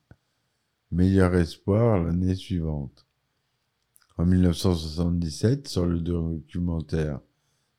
meilleur 0.92 1.36
espoir 1.36 2.02
l'année 2.02 2.36
suivante. 2.36 3.06
En 4.18 4.26
1977, 4.26 5.68
sur 5.68 5.86
le 5.86 6.00
documentaire 6.00 7.20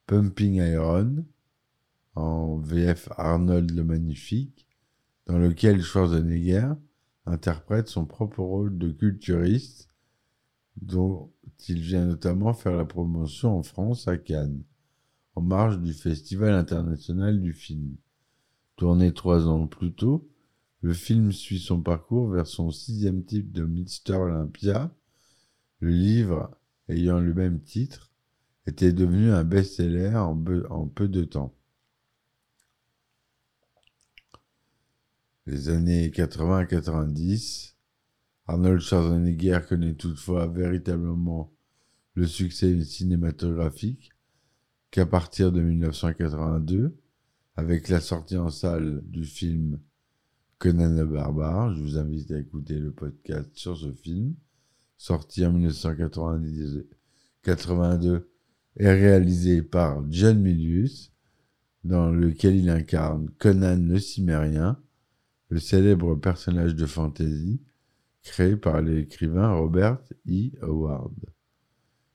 Pumping 0.06 0.56
Iron, 0.56 1.24
en 2.16 2.58
VF 2.58 3.08
Arnold 3.16 3.70
le 3.70 3.84
Magnifique, 3.84 4.67
dans 5.28 5.38
lequel 5.38 5.82
Schwarzenegger 5.82 6.72
interprète 7.26 7.88
son 7.88 8.06
propre 8.06 8.40
rôle 8.40 8.78
de 8.78 8.90
culturiste, 8.90 9.90
dont 10.80 11.30
il 11.68 11.80
vient 11.80 12.06
notamment 12.06 12.54
faire 12.54 12.74
la 12.74 12.86
promotion 12.86 13.58
en 13.58 13.62
France 13.62 14.08
à 14.08 14.16
Cannes, 14.16 14.62
en 15.34 15.42
marge 15.42 15.78
du 15.80 15.92
Festival 15.92 16.54
international 16.54 17.42
du 17.42 17.52
film. 17.52 17.96
Tourné 18.76 19.12
trois 19.12 19.46
ans 19.48 19.66
plus 19.66 19.92
tôt, 19.92 20.30
le 20.80 20.94
film 20.94 21.32
suit 21.32 21.58
son 21.58 21.82
parcours 21.82 22.30
vers 22.30 22.46
son 22.46 22.70
sixième 22.70 23.24
type 23.24 23.52
de 23.52 23.64
Mr. 23.64 24.14
Olympia. 24.14 24.90
Le 25.80 25.90
livre, 25.90 26.56
ayant 26.88 27.20
le 27.20 27.34
même 27.34 27.60
titre, 27.60 28.12
était 28.66 28.92
devenu 28.92 29.30
un 29.30 29.44
best-seller 29.44 30.16
en 30.16 30.86
peu 30.86 31.08
de 31.08 31.24
temps. 31.24 31.57
Les 35.50 35.70
années 35.70 36.10
80 36.10 36.66
90, 36.66 37.74
Arnold 38.48 38.80
Schwarzenegger 38.80 39.60
connaît 39.66 39.94
toutefois 39.94 40.46
véritablement 40.46 41.50
le 42.12 42.26
succès 42.26 42.84
cinématographique 42.84 44.10
qu'à 44.90 45.06
partir 45.06 45.50
de 45.50 45.62
1982, 45.62 46.94
avec 47.56 47.88
la 47.88 48.02
sortie 48.02 48.36
en 48.36 48.50
salle 48.50 49.00
du 49.06 49.24
film 49.24 49.80
Conan 50.58 50.94
le 50.94 51.06
Barbare. 51.06 51.74
Je 51.74 51.80
vous 51.80 51.96
invite 51.96 52.30
à 52.30 52.38
écouter 52.38 52.78
le 52.78 52.92
podcast 52.92 53.48
sur 53.54 53.74
ce 53.74 53.90
film, 53.90 54.34
sorti 54.98 55.46
en 55.46 55.52
1982 55.54 58.30
et 58.76 58.86
réalisé 58.86 59.62
par 59.62 60.04
John 60.10 60.42
Milius, 60.42 61.10
dans 61.84 62.10
lequel 62.10 62.54
il 62.54 62.68
incarne 62.68 63.30
Conan 63.38 63.78
le 63.78 63.98
Cimérien, 63.98 64.78
le 65.48 65.58
célèbre 65.58 66.14
personnage 66.14 66.74
de 66.74 66.86
fantasy 66.86 67.60
créé 68.22 68.56
par 68.56 68.82
l'écrivain 68.82 69.52
Robert 69.54 69.98
E. 70.28 70.50
Howard. 70.62 71.14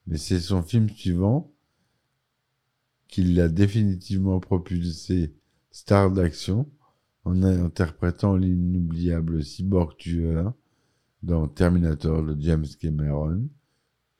Mais 0.06 0.18
c'est 0.18 0.40
son 0.40 0.62
film 0.62 0.90
suivant, 0.90 1.52
qui 3.08 3.24
l'a 3.24 3.48
définitivement 3.48 4.40
propulsé 4.40 5.34
star 5.72 6.12
d'action 6.12 6.70
en 7.26 7.42
interprétant 7.44 8.36
l'inoubliable 8.36 9.44
cyborg 9.44 9.96
tueur 9.98 10.54
dans 11.22 11.48
Terminator 11.48 12.24
de 12.24 12.40
James 12.42 12.66
Cameron. 12.80 13.48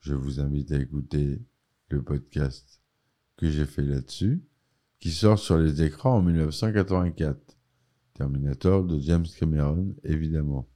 Je 0.00 0.14
vous 0.14 0.40
invite 0.40 0.72
à 0.72 0.78
écouter 0.78 1.42
le 1.90 2.02
podcast 2.02 2.80
que 3.36 3.50
j'ai 3.50 3.66
fait 3.66 3.82
là-dessus, 3.82 4.42
qui 5.00 5.10
sort 5.10 5.38
sur 5.38 5.58
les 5.58 5.82
écrans 5.82 6.16
en 6.16 6.22
1984. 6.22 7.53
Terminator 8.14 8.84
de 8.84 8.98
James 9.00 9.26
Cameron, 9.38 9.94
évidemment. 10.04 10.68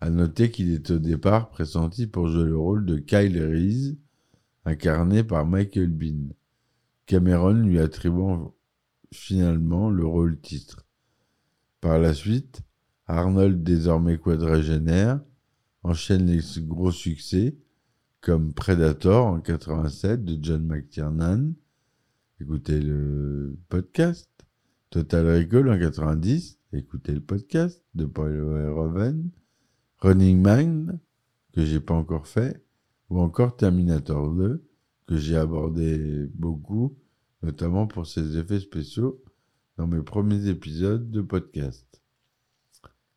À 0.00 0.10
noter 0.10 0.50
qu'il 0.50 0.72
est 0.72 0.90
au 0.90 0.98
départ 0.98 1.48
pressenti 1.48 2.06
pour 2.06 2.28
jouer 2.28 2.44
le 2.44 2.58
rôle 2.58 2.84
de 2.84 2.98
Kyle 2.98 3.42
Reese, 3.42 3.96
incarné 4.66 5.24
par 5.24 5.46
Michael 5.46 5.88
Bean. 5.90 6.34
Cameron 7.06 7.54
lui 7.54 7.78
attribuant 7.78 8.54
finalement 9.12 9.90
le 9.90 10.04
rôle 10.04 10.38
titre. 10.40 10.84
Par 11.80 11.98
la 11.98 12.12
suite, 12.12 12.62
Arnold, 13.06 13.62
désormais 13.62 14.18
quadragénaire, 14.18 15.20
enchaîne 15.82 16.26
les 16.26 16.40
gros 16.62 16.92
succès 16.92 17.56
comme 18.20 18.54
Predator 18.54 19.26
en 19.26 19.40
87 19.40 20.24
de 20.24 20.38
John 20.42 20.66
McTiernan. 20.66 21.52
Écoutez 22.40 22.80
le 22.80 23.56
podcast. 23.68 24.33
Total 24.94 25.26
Recall 25.26 25.68
en 25.70 25.76
90. 25.76 26.56
Écoutez 26.72 27.10
le 27.10 27.20
podcast 27.20 27.82
de 27.96 28.06
Paul 28.06 28.30
Verhoeven. 28.30 29.28
Running 29.98 30.40
Man, 30.40 31.00
que 31.52 31.64
j'ai 31.64 31.80
pas 31.80 31.94
encore 31.94 32.28
fait. 32.28 32.64
Ou 33.10 33.18
encore 33.18 33.56
Terminator 33.56 34.32
2, 34.32 34.64
que 35.08 35.16
j'ai 35.16 35.34
abordé 35.34 36.30
beaucoup, 36.36 36.96
notamment 37.42 37.88
pour 37.88 38.06
ses 38.06 38.38
effets 38.38 38.60
spéciaux 38.60 39.20
dans 39.78 39.88
mes 39.88 40.00
premiers 40.00 40.46
épisodes 40.46 41.10
de 41.10 41.22
podcast. 41.22 42.00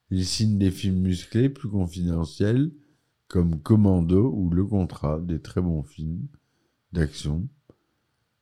Il 0.10 0.26
signe 0.26 0.58
des 0.58 0.72
films 0.72 1.02
musclés 1.02 1.48
plus 1.48 1.70
confidentiels 1.70 2.72
comme 3.28 3.62
Commando 3.62 4.32
ou 4.36 4.50
Le 4.50 4.66
Contrat, 4.66 5.20
des 5.20 5.44
très 5.44 5.62
bons 5.62 5.84
films 5.84 6.26
d'action. 6.92 7.48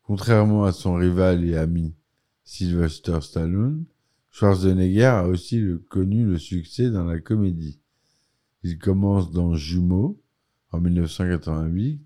Contrairement 0.03 0.63
à 0.63 0.71
son 0.71 0.95
rival 0.95 1.43
et 1.43 1.57
ami 1.57 1.95
Sylvester 2.45 3.19
Stallone, 3.21 3.85
Schwarzenegger 4.29 5.05
a 5.05 5.27
aussi 5.27 5.63
connu 5.89 6.25
le 6.25 6.37
succès 6.37 6.91
dans 6.91 7.03
la 7.03 7.19
comédie. 7.19 7.79
Il 8.63 8.77
commence 8.77 9.31
dans 9.31 9.55
Jumeaux 9.55 10.21
en 10.71 10.79
1988 10.79 11.99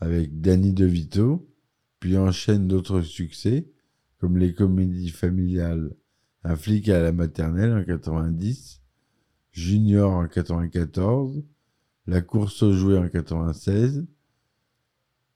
avec 0.00 0.40
Danny 0.40 0.72
DeVito, 0.72 1.48
puis 2.00 2.18
enchaîne 2.18 2.66
d'autres 2.66 3.02
succès 3.02 3.68
comme 4.18 4.36
les 4.36 4.52
comédies 4.52 5.10
familiales 5.10 5.94
Un 6.42 6.56
flic 6.56 6.88
à 6.88 7.00
la 7.00 7.12
maternelle 7.12 7.72
en 7.72 7.84
90, 7.84 8.82
Junior 9.52 10.10
en 10.10 10.26
94, 10.26 11.42
La 12.06 12.20
course 12.20 12.62
aux 12.62 12.72
jouets 12.72 12.98
en 12.98 13.08
96, 13.08 14.06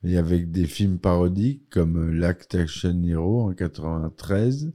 et 0.02 0.16
avec 0.16 0.50
des 0.50 0.66
films 0.66 0.98
parodiques 0.98 1.68
comme 1.70 2.10
L'Act 2.10 2.54
Action 2.54 3.02
Hero 3.02 3.42
en 3.42 3.54
93 3.54 4.72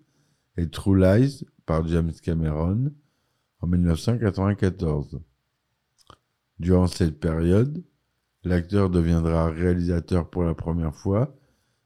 et 0.58 0.70
True 0.70 1.00
Lies 1.00 1.46
par 1.66 1.88
James 1.88 2.14
Cameron 2.22 2.92
en 3.62 3.68
1994. 3.68 5.20
Durant 6.60 6.88
cette 6.88 7.20
période, 7.20 7.84
l'acteur 8.44 8.90
deviendra 8.90 9.50
réalisateur 9.50 10.30
pour 10.30 10.44
la 10.44 10.54
première 10.54 10.96
fois, 10.96 11.36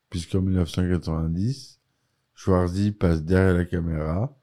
puisqu'en 0.09 0.41
1990, 0.41 1.79
Schwarzy 2.35 2.91
passe 2.91 3.23
derrière 3.23 3.55
la 3.55 3.65
caméra 3.65 4.37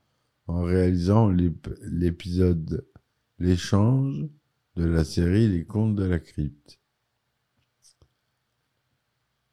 en 0.47 0.63
réalisant 0.63 1.31
l'épisode 1.31 2.87
L'échange 3.39 4.27
de 4.77 4.85
la 4.85 5.05
série 5.05 5.49
Les 5.49 5.65
Contes 5.65 5.95
de 5.95 6.05
la 6.05 6.19
Crypte. 6.19 6.79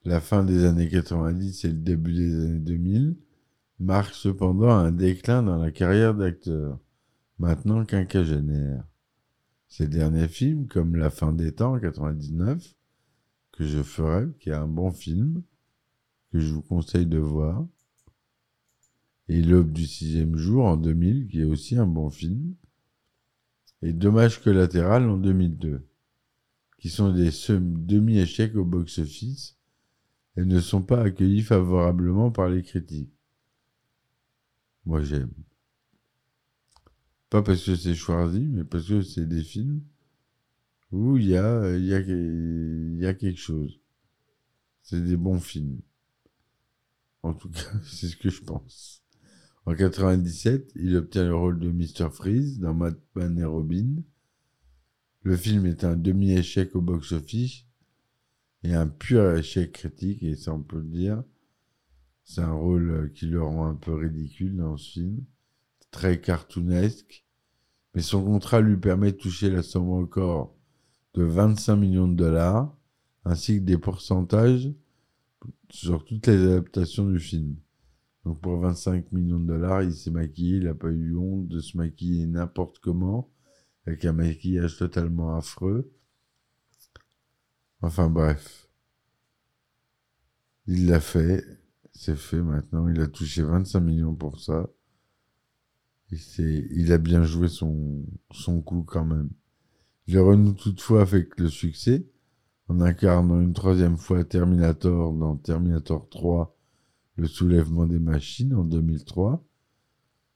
La 0.05 0.19
fin 0.19 0.43
des 0.43 0.65
années 0.65 0.89
90 0.89 1.63
et 1.63 1.69
le 1.69 1.73
début 1.75 2.13
des 2.13 2.35
années 2.35 2.59
2000 2.59 3.15
marquent 3.79 4.15
cependant 4.15 4.71
un 4.71 4.91
déclin 4.91 5.43
dans 5.43 5.55
la 5.55 5.71
carrière 5.71 6.13
d'acteur, 6.13 6.77
maintenant 7.39 7.85
quinquagénaire. 7.85 8.83
Ces 9.69 9.87
derniers 9.87 10.27
films, 10.27 10.67
comme 10.67 10.97
La 10.97 11.09
fin 11.09 11.31
des 11.31 11.53
temps 11.53 11.75
en 11.75 11.79
99, 11.79 12.75
que 13.53 13.65
je 13.65 13.81
ferai, 13.81 14.27
qui 14.41 14.49
est 14.49 14.53
un 14.53 14.67
bon 14.67 14.91
film, 14.91 15.41
que 16.33 16.39
je 16.39 16.53
vous 16.53 16.61
conseille 16.61 17.05
de 17.05 17.19
voir, 17.19 17.65
et 19.29 19.41
L'aube 19.41 19.71
du 19.71 19.87
sixième 19.87 20.35
jour 20.35 20.65
en 20.65 20.75
2000, 20.75 21.27
qui 21.29 21.39
est 21.39 21.45
aussi 21.45 21.77
un 21.77 21.87
bon 21.87 22.09
film, 22.09 22.55
et 23.81 23.93
Dommage 23.93 24.41
collatéral 24.41 25.09
en 25.09 25.15
2002, 25.15 25.87
qui 26.77 26.89
sont 26.89 27.13
des 27.13 27.29
demi-échecs 27.49 28.57
au 28.57 28.65
box-office 28.65 29.57
et 30.37 30.45
ne 30.45 30.59
sont 30.59 30.81
pas 30.81 31.01
accueillis 31.01 31.41
favorablement 31.41 32.31
par 32.31 32.49
les 32.49 32.63
critiques. 32.63 33.13
Moi 34.85 35.01
j'aime. 35.01 35.33
Pas 37.29 37.41
parce 37.41 37.65
que 37.65 37.75
c'est 37.75 37.95
Schwarzy, 37.95 38.47
mais 38.47 38.63
parce 38.63 38.87
que 38.87 39.01
c'est 39.01 39.25
des 39.25 39.43
films 39.43 39.81
où 40.91 41.17
il 41.17 41.27
y 41.27 41.37
a, 41.37 41.75
y, 41.77 41.93
a, 41.93 41.99
y 41.99 43.05
a 43.05 43.13
quelque 43.13 43.39
chose. 43.39 43.79
C'est 44.83 45.03
des 45.03 45.17
bons 45.17 45.39
films. 45.39 45.81
En 47.23 47.33
tout 47.33 47.49
cas, 47.49 47.61
c'est 47.83 48.07
ce 48.07 48.17
que 48.17 48.29
je 48.29 48.41
pense. 48.41 49.03
En 49.65 49.75
97, 49.75 50.73
il 50.75 50.95
obtient 50.97 51.25
le 51.25 51.35
rôle 51.35 51.59
de 51.59 51.71
Mr. 51.71 52.11
Freeze 52.11 52.59
dans 52.59 52.73
Batman 52.73 53.39
et 53.39 53.45
Robin. 53.45 54.03
Le 55.21 55.37
film 55.37 55.65
est 55.65 55.85
un 55.85 55.95
demi-échec 55.95 56.75
au 56.75 56.81
box-office 56.81 57.65
et 58.63 58.73
un 58.73 58.87
pur 58.87 59.35
échec 59.35 59.73
critique, 59.73 60.23
et 60.23 60.35
ça 60.35 60.53
on 60.53 60.61
peut 60.61 60.79
le 60.79 60.89
dire. 60.89 61.23
C'est 62.23 62.41
un 62.41 62.53
rôle 62.53 62.89
euh, 62.89 63.07
qui 63.09 63.27
le 63.27 63.43
rend 63.43 63.67
un 63.67 63.75
peu 63.75 63.93
ridicule 63.93 64.55
dans 64.55 64.77
ce 64.77 64.91
film, 64.91 65.23
très 65.91 66.21
cartoonesque, 66.21 67.25
mais 67.93 68.01
son 68.01 68.23
contrat 68.23 68.61
lui 68.61 68.77
permet 68.77 69.11
de 69.11 69.17
toucher 69.17 69.49
la 69.49 69.61
somme 69.61 69.89
record 69.89 70.55
de 71.13 71.23
25 71.23 71.75
millions 71.75 72.07
de 72.07 72.15
dollars, 72.15 72.75
ainsi 73.25 73.59
que 73.59 73.65
des 73.65 73.77
pourcentages 73.77 74.71
sur 75.69 76.05
toutes 76.05 76.27
les 76.27 76.47
adaptations 76.47 77.07
du 77.09 77.19
film. 77.19 77.55
Donc 78.25 78.39
pour 78.39 78.57
25 78.57 79.11
millions 79.11 79.39
de 79.39 79.47
dollars, 79.47 79.83
il 79.83 79.93
s'est 79.93 80.11
maquillé, 80.11 80.57
il 80.57 80.63
n'a 80.63 80.73
pas 80.73 80.89
eu 80.89 81.15
honte 81.15 81.47
de 81.47 81.59
se 81.59 81.77
maquiller 81.77 82.25
n'importe 82.25 82.79
comment, 82.79 83.29
avec 83.85 84.05
un 84.05 84.13
maquillage 84.13 84.77
totalement 84.77 85.35
affreux. 85.35 85.91
Enfin 87.83 88.09
bref. 88.09 88.69
Il 90.67 90.87
l'a 90.87 91.01
fait, 91.01 91.43
c'est 91.91 92.15
fait 92.15 92.41
maintenant, 92.41 92.87
il 92.87 93.01
a 93.01 93.07
touché 93.07 93.41
25 93.43 93.81
millions 93.81 94.15
pour 94.15 94.39
ça. 94.39 94.69
Il 96.09 96.93
a 96.93 96.97
bien 96.97 97.23
joué 97.23 97.49
son, 97.49 98.05
son 98.31 98.61
coup 98.61 98.83
quand 98.83 99.03
même. 99.03 99.29
Il 100.07 100.17
renoue 100.17 100.53
toutefois 100.53 101.01
avec 101.01 101.37
le 101.37 101.49
succès, 101.49 102.07
en 102.69 102.79
incarnant 102.79 103.41
une 103.41 103.51
troisième 103.51 103.97
fois 103.97 104.23
Terminator 104.23 105.11
dans 105.11 105.35
Terminator 105.35 106.07
3, 106.07 106.55
le 107.17 107.27
soulèvement 107.27 107.85
des 107.85 107.99
machines 107.99 108.55
en 108.55 108.63
2003. 108.63 109.43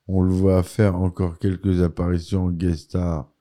On 0.09 0.21
le 0.21 0.33
voit 0.33 0.63
faire 0.63 0.97
encore 0.97 1.39
quelques 1.39 1.81
apparitions 1.81 2.47
en 2.47 2.51
guest 2.51 2.89
star 2.89 3.31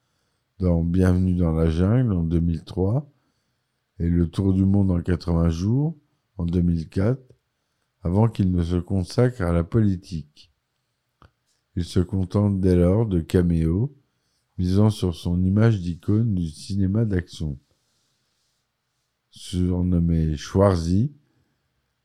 dans 0.61 0.85
Bienvenue 0.85 1.35
dans 1.35 1.53
la 1.53 1.69
jungle 1.69 2.13
en 2.13 2.23
2003 2.23 3.11
et 3.99 4.09
Le 4.09 4.29
Tour 4.29 4.53
du 4.53 4.65
monde 4.65 4.91
en 4.91 5.01
80 5.01 5.51
jours 5.51 5.97
en 6.37 6.45
2004 6.45 7.21
avant 8.03 8.29
qu'il 8.29 8.53
ne 8.53 8.63
se 8.63 8.77
consacre 8.77 9.43
à 9.43 9.53
la 9.53 9.65
politique. 9.65 10.53
Il 11.75 11.85
se 11.85 12.01
contente 12.01 12.61
dès 12.61 12.77
lors 12.77 13.07
de 13.07 13.21
caméos, 13.21 13.95
misant 14.59 14.91
sur 14.91 15.15
son 15.15 15.43
image 15.43 15.81
d'icône 15.81 16.35
du 16.35 16.49
cinéma 16.49 17.05
d'action. 17.05 17.59
Surnommé 19.31 20.37
Schwarzy, 20.37 21.13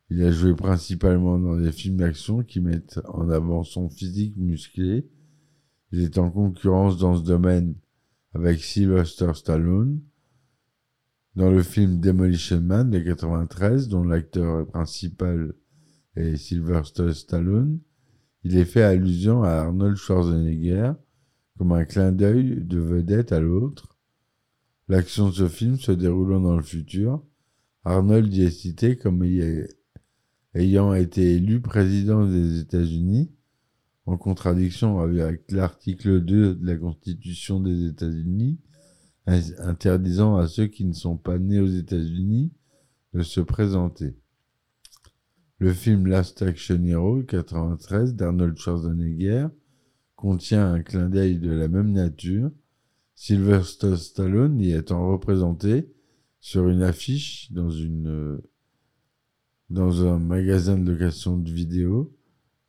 il 0.09 0.21
a 0.23 0.31
joué 0.31 0.53
principalement 0.53 1.39
dans 1.39 1.55
des 1.55 1.71
films 1.71 1.97
d'action 1.97 2.43
qui 2.43 2.59
mettent 2.59 2.99
en 3.07 3.29
avant 3.29 3.63
son 3.63 3.89
physique 3.89 4.35
musclé. 4.35 5.07
Il 5.93 6.01
est 6.01 6.17
en 6.17 6.29
concurrence 6.29 6.97
dans 6.97 7.15
ce 7.15 7.23
domaine 7.23 7.75
avec 8.33 8.59
Sylvester 8.61 9.31
Stallone. 9.35 10.01
Dans 11.35 11.49
le 11.49 11.63
film 11.63 12.01
Demolition 12.01 12.59
Man 12.59 12.89
de 12.89 12.99
93, 12.99 13.87
dont 13.87 14.03
l'acteur 14.03 14.67
principal 14.67 15.53
est 16.17 16.35
Sylvester 16.35 17.13
Stallone, 17.13 17.79
il 18.43 18.57
est 18.57 18.65
fait 18.65 18.83
allusion 18.83 19.41
à 19.43 19.51
Arnold 19.51 19.95
Schwarzenegger 19.95 20.91
comme 21.57 21.71
un 21.71 21.85
clin 21.85 22.11
d'œil 22.11 22.61
de 22.61 22.79
vedette 22.79 23.31
à 23.31 23.39
l'autre. 23.39 23.97
L'action 24.89 25.29
de 25.29 25.33
ce 25.33 25.47
film 25.47 25.77
se 25.77 25.93
déroulant 25.93 26.41
dans 26.41 26.57
le 26.57 26.63
futur, 26.63 27.23
Arnold 27.85 28.33
y 28.33 28.43
est 28.43 28.51
cité 28.51 28.97
comme 28.97 29.23
ayant 30.53 30.93
été 30.93 31.35
élu 31.35 31.61
président 31.61 32.27
des 32.27 32.59
États-Unis, 32.59 33.31
en 34.05 34.17
contradiction 34.17 34.99
avec 34.99 35.49
l'article 35.49 36.19
2 36.19 36.55
de 36.55 36.67
la 36.67 36.75
Constitution 36.75 37.61
des 37.61 37.85
États-Unis, 37.85 38.59
interdisant 39.27 40.37
à 40.37 40.47
ceux 40.47 40.67
qui 40.67 40.85
ne 40.85 40.93
sont 40.93 41.17
pas 41.17 41.37
nés 41.37 41.59
aux 41.59 41.67
États-Unis 41.67 42.51
de 43.13 43.21
se 43.21 43.41
présenter. 43.41 44.15
Le 45.59 45.73
film 45.73 46.07
Last 46.07 46.41
Action 46.41 46.83
Hero 46.83 47.21
93 47.23 48.15
d'Arnold 48.15 48.57
Schwarzenegger 48.57 49.47
contient 50.15 50.73
un 50.73 50.81
clin 50.81 51.09
d'œil 51.09 51.37
de 51.37 51.51
la 51.51 51.67
même 51.67 51.91
nature, 51.91 52.51
Sylvester 53.15 53.97
Stallone 53.97 54.59
y 54.59 54.71
étant 54.71 55.07
représenté 55.07 55.91
sur 56.39 56.67
une 56.69 56.81
affiche 56.81 57.51
dans 57.51 57.69
une 57.69 58.41
dans 59.69 60.07
un 60.07 60.17
magasin 60.17 60.77
de 60.77 60.91
location 60.91 61.37
de 61.37 61.51
vidéos 61.51 62.11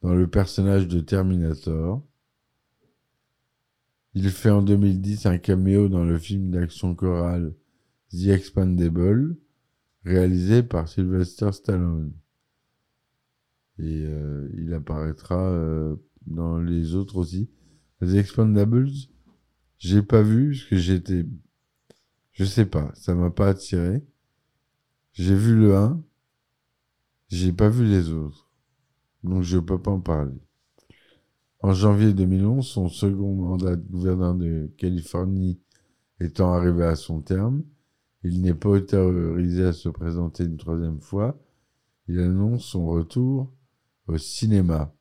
dans 0.02 0.14
le 0.14 0.28
personnage 0.28 0.86
de 0.88 1.00
Terminator. 1.00 2.02
Il 4.14 4.30
fait 4.30 4.50
en 4.50 4.62
2010 4.62 5.26
un 5.26 5.38
caméo 5.38 5.88
dans 5.88 6.04
le 6.04 6.18
film 6.18 6.50
d'action 6.50 6.94
chorale 6.94 7.54
The 8.10 8.28
Expandable, 8.28 9.36
réalisé 10.04 10.62
par 10.62 10.88
Sylvester 10.88 11.50
Stallone. 11.52 12.12
Et 13.78 14.04
euh, 14.06 14.50
il 14.54 14.74
apparaîtra 14.74 15.40
euh, 15.40 15.96
dans 16.26 16.58
les 16.58 16.94
autres 16.94 17.16
aussi. 17.16 17.48
The 18.00 18.14
Expandables, 18.14 18.90
j'ai 19.78 20.02
pas 20.02 20.22
vu 20.22 20.50
parce 20.50 20.64
que 20.64 20.76
j'étais 20.76 21.24
je 22.32 22.44
sais 22.44 22.66
pas, 22.66 22.90
ça 22.94 23.14
m'a 23.14 23.30
pas 23.30 23.48
attiré. 23.48 24.02
J'ai 25.12 25.36
vu 25.36 25.54
le 25.54 25.76
1, 25.76 26.02
j'ai 27.28 27.52
pas 27.52 27.68
vu 27.68 27.84
les 27.84 28.10
autres. 28.10 28.48
Donc 29.22 29.42
je 29.42 29.58
peux 29.58 29.80
pas 29.80 29.90
en 29.90 30.00
parler. 30.00 30.40
En 31.62 31.74
janvier 31.74 32.12
2011, 32.12 32.66
son 32.66 32.88
second 32.88 33.36
mandat 33.36 33.76
de 33.76 33.88
gouverneur 33.88 34.34
de 34.34 34.68
Californie 34.76 35.60
étant 36.18 36.52
arrivé 36.52 36.84
à 36.84 36.96
son 36.96 37.20
terme, 37.20 37.62
il 38.24 38.42
n'est 38.42 38.52
pas 38.52 38.70
autorisé 38.70 39.66
à 39.66 39.72
se 39.72 39.88
présenter 39.88 40.42
une 40.44 40.56
troisième 40.56 41.00
fois. 41.00 41.40
Il 42.08 42.18
annonce 42.18 42.64
son 42.64 42.86
retour 42.86 43.54
au 44.08 44.18
cinéma. 44.18 44.92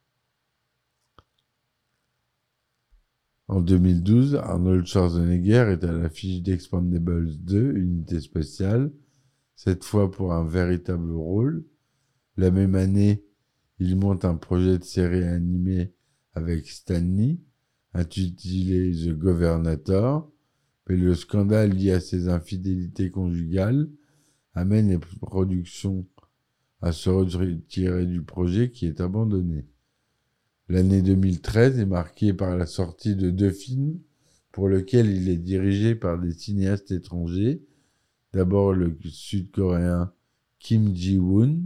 En 3.47 3.60
2012, 3.60 4.36
Arnold 4.36 4.86
Schwarzenegger 4.86 5.65
est 5.71 5.84
à 5.84 5.91
l'affiche 5.91 6.43
d'Expandables 6.43 7.38
2, 7.38 7.76
unité 7.76 8.19
spéciale, 8.19 8.91
cette 9.56 9.84
fois 9.84 10.12
pour 10.12 10.32
un 10.32 10.45
véritable 10.45 11.12
rôle. 11.12 11.65
La 12.38 12.52
même 12.52 12.76
année, 12.76 13.24
il 13.80 13.95
monte 13.95 14.26
un 14.26 14.36
projet 14.36 14.78
de 14.78 14.84
série 14.84 15.24
animée 15.24 15.91
avec 16.34 16.67
Stanley, 16.67 17.39
intitulé 17.94 18.94
The 18.94 19.17
Governator, 19.17 20.32
mais 20.88 20.98
le 20.98 21.15
scandale 21.15 21.72
lié 21.72 21.91
à 21.91 22.00
ses 22.00 22.28
infidélités 22.28 23.12
conjugales 23.12 23.89
amène 24.54 24.89
les 24.89 24.98
productions 24.98 26.06
à 26.82 26.91
se 26.91 27.10
retirer 27.10 28.06
du 28.06 28.22
projet 28.22 28.72
qui 28.72 28.88
est 28.88 29.02
abandonné. 29.02 29.65
L'année 30.67 31.02
2013 31.02 31.80
est 31.80 31.86
marquée 31.86 32.34
par 32.34 32.56
la 32.56 32.65
sortie 32.65 33.15
de 33.15 33.30
deux 33.30 33.52
films 33.52 34.00
pour 34.52 34.67
lesquels 34.67 35.10
il 35.10 35.30
est 35.30 35.38
dirigé 35.38 35.96
par 35.96 36.20
des 36.20 36.32
cinéastes 36.32 36.91
étrangers. 36.91 37.62
D'abord 38.34 38.74
le 38.74 38.98
sud-coréen 39.04 40.12
Kim 40.60 40.96
Ji-woon 40.96 41.63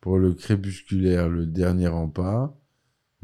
pour 0.00 0.18
le 0.18 0.34
crépusculaire 0.34 1.28
Le 1.28 1.46
Dernier 1.46 1.88
Rempart, 1.88 2.54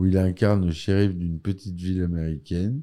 où 0.01 0.07
il 0.07 0.17
incarne 0.17 0.65
le 0.65 0.73
shérif 0.73 1.15
d'une 1.15 1.39
petite 1.39 1.79
ville 1.79 2.03
américaine. 2.03 2.81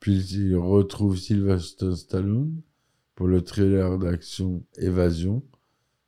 Puis 0.00 0.24
il 0.34 0.56
retrouve 0.56 1.16
Sylvester 1.16 1.94
Stallone 1.94 2.62
pour 3.14 3.28
le 3.28 3.42
thriller 3.42 3.96
d'action 3.96 4.64
Évasion, 4.76 5.44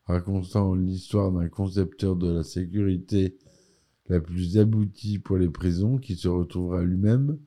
racontant 0.06 0.74
l'histoire 0.74 1.30
d'un 1.30 1.48
concepteur 1.48 2.16
de 2.16 2.32
la 2.32 2.42
sécurité 2.42 3.36
la 4.08 4.18
plus 4.18 4.58
aboutie 4.58 5.20
pour 5.20 5.36
les 5.36 5.48
prisons, 5.48 5.98
qui 5.98 6.16
se 6.16 6.26
retrouvera 6.26 6.82
lui-même 6.82 7.38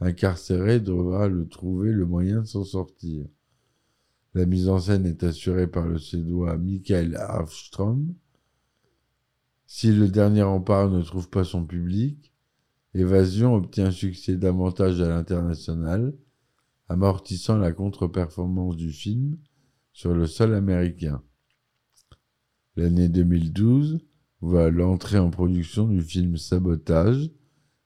incarcéré 0.00 0.80
devra 0.80 1.28
le 1.28 1.46
trouver 1.46 1.92
le 1.92 2.04
moyen 2.04 2.40
de 2.40 2.46
s'en 2.46 2.64
sortir. 2.64 3.26
La 4.34 4.44
mise 4.44 4.68
en 4.68 4.80
scène 4.80 5.06
est 5.06 5.22
assurée 5.22 5.68
par 5.68 5.86
le 5.86 5.98
Suédois 5.98 6.56
Michael 6.58 7.14
Arfström. 7.14 8.12
Si 9.70 9.92
le 9.92 10.08
dernier 10.08 10.42
rempart 10.42 10.88
ne 10.88 11.02
trouve 11.02 11.28
pas 11.28 11.44
son 11.44 11.66
public, 11.66 12.32
Évasion 12.94 13.54
obtient 13.54 13.88
un 13.88 13.90
succès 13.90 14.38
davantage 14.38 15.02
à 15.02 15.08
l'international, 15.10 16.16
amortissant 16.88 17.58
la 17.58 17.72
contre-performance 17.72 18.78
du 18.78 18.90
film 18.90 19.36
sur 19.92 20.14
le 20.14 20.26
sol 20.26 20.54
américain. 20.54 21.22
L'année 22.76 23.10
2012 23.10 23.98
voit 24.40 24.70
l'entrée 24.70 25.18
en 25.18 25.28
production 25.28 25.86
du 25.86 26.00
film 26.00 26.38
Sabotage, 26.38 27.30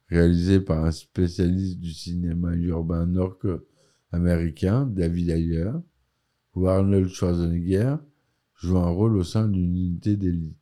réalisé 0.09 0.61
par 0.61 0.85
un 0.85 0.93
spécialiste 0.93 1.81
du 1.81 1.93
cinéma 1.93 2.55
urbain 2.55 3.07
nord-américain, 3.07 4.87
David 4.87 5.31
Ayer, 5.31 5.73
où 6.55 6.69
Arnold 6.69 7.09
Schwarzenegger 7.09 7.97
joue 8.55 8.79
un 8.79 8.91
rôle 8.91 9.17
au 9.17 9.25
sein 9.25 9.49
d'une 9.49 9.77
unité 9.77 10.17
d'élite. 10.17 10.62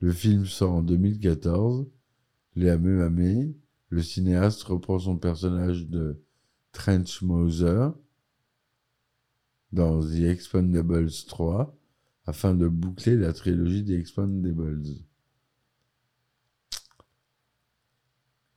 Le 0.00 0.12
film 0.12 0.46
sort 0.46 0.72
en 0.72 0.82
2014 0.82 1.86
La 2.56 2.78
même 2.78 3.02
année, 3.02 3.54
le 3.90 4.02
cinéaste 4.02 4.62
reprend 4.62 4.98
son 4.98 5.18
personnage 5.18 5.88
de 5.88 6.22
Trench 6.72 7.20
Mauser 7.20 7.88
dans 9.72 10.00
The 10.00 10.22
Expendables 10.22 11.10
3 11.26 11.76
afin 12.24 12.54
de 12.54 12.66
boucler 12.66 13.16
la 13.16 13.32
trilogie 13.32 13.82
des 13.82 13.98
Expendables. 13.98 14.82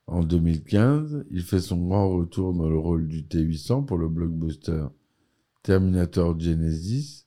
En 0.08 0.24
2015, 0.24 1.26
il 1.30 1.44
fait 1.44 1.60
son 1.60 1.88
grand 1.88 2.10
retour 2.10 2.54
dans 2.54 2.70
le 2.70 2.78
rôle 2.78 3.08
du 3.08 3.26
T-800 3.28 3.86
pour 3.86 3.98
le 3.98 4.08
blockbuster 4.08 4.86
Terminator 5.62 6.40
Genesis, 6.40 7.26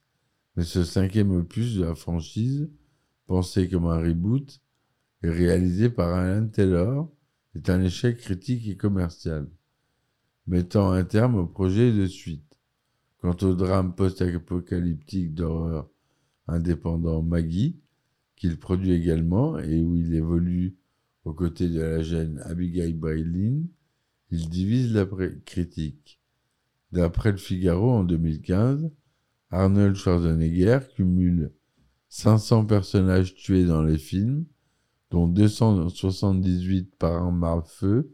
mais 0.57 0.65
ce 0.65 0.85
cinquième 0.85 1.33
opus 1.33 1.75
de 1.75 1.85
la 1.85 1.95
franchise, 1.95 2.71
pensé 3.27 3.69
comme 3.69 3.87
un 3.87 3.99
reboot, 3.99 4.61
et 5.23 5.31
réalisé 5.31 5.91
par 5.91 6.15
Alan 6.15 6.47
Taylor, 6.49 7.11
est 7.55 7.71
un 7.71 7.83
échec 7.83 8.19
critique 8.19 8.69
et 8.69 8.77
commercial, 8.77 9.49
mettant 10.47 10.93
un 10.93 11.05
terme 11.05 11.37
au 11.37 11.47
projet 11.47 11.93
de 11.93 12.07
suite. 12.07 12.43
Quant 13.19 13.37
au 13.43 13.55
drame 13.55 13.95
post-apocalyptique 13.95 15.35
d'horreur 15.35 15.89
indépendant 16.47 17.23
Maggie, 17.23 17.81
qu'il 18.37 18.59
produit 18.59 18.93
également 18.93 19.59
et 19.59 19.81
où 19.81 19.97
il 19.97 20.15
évolue 20.15 20.77
aux 21.25 21.33
côtés 21.33 21.69
de 21.69 21.81
la 21.81 22.03
jeune 22.03 22.39
Abigail 22.45 22.93
Breslin, 22.93 23.63
il 24.31 24.49
divise 24.49 24.93
la 24.93 25.07
critique. 25.45 26.21
D'après 26.93 27.33
le 27.33 27.39
Figaro 27.39 27.91
en 27.91 28.05
2015, 28.05 28.91
Arnold 29.51 29.97
Schwarzenegger 29.97 30.81
cumule 30.95 31.53
500 32.17 32.65
personnages 32.65 33.35
tués 33.35 33.67
dans 33.67 33.83
les 33.83 33.99
films, 33.99 34.47
dont 35.11 35.29
278 35.29 36.97
par 36.97 37.13
arme 37.13 37.45
à 37.45 37.61
feu, 37.61 38.11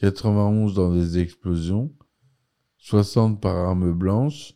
91 0.00 0.74
dans 0.74 0.92
des 0.92 1.18
explosions, 1.18 1.94
60 2.76 3.40
par 3.40 3.56
arme 3.56 3.90
blanche 3.94 4.52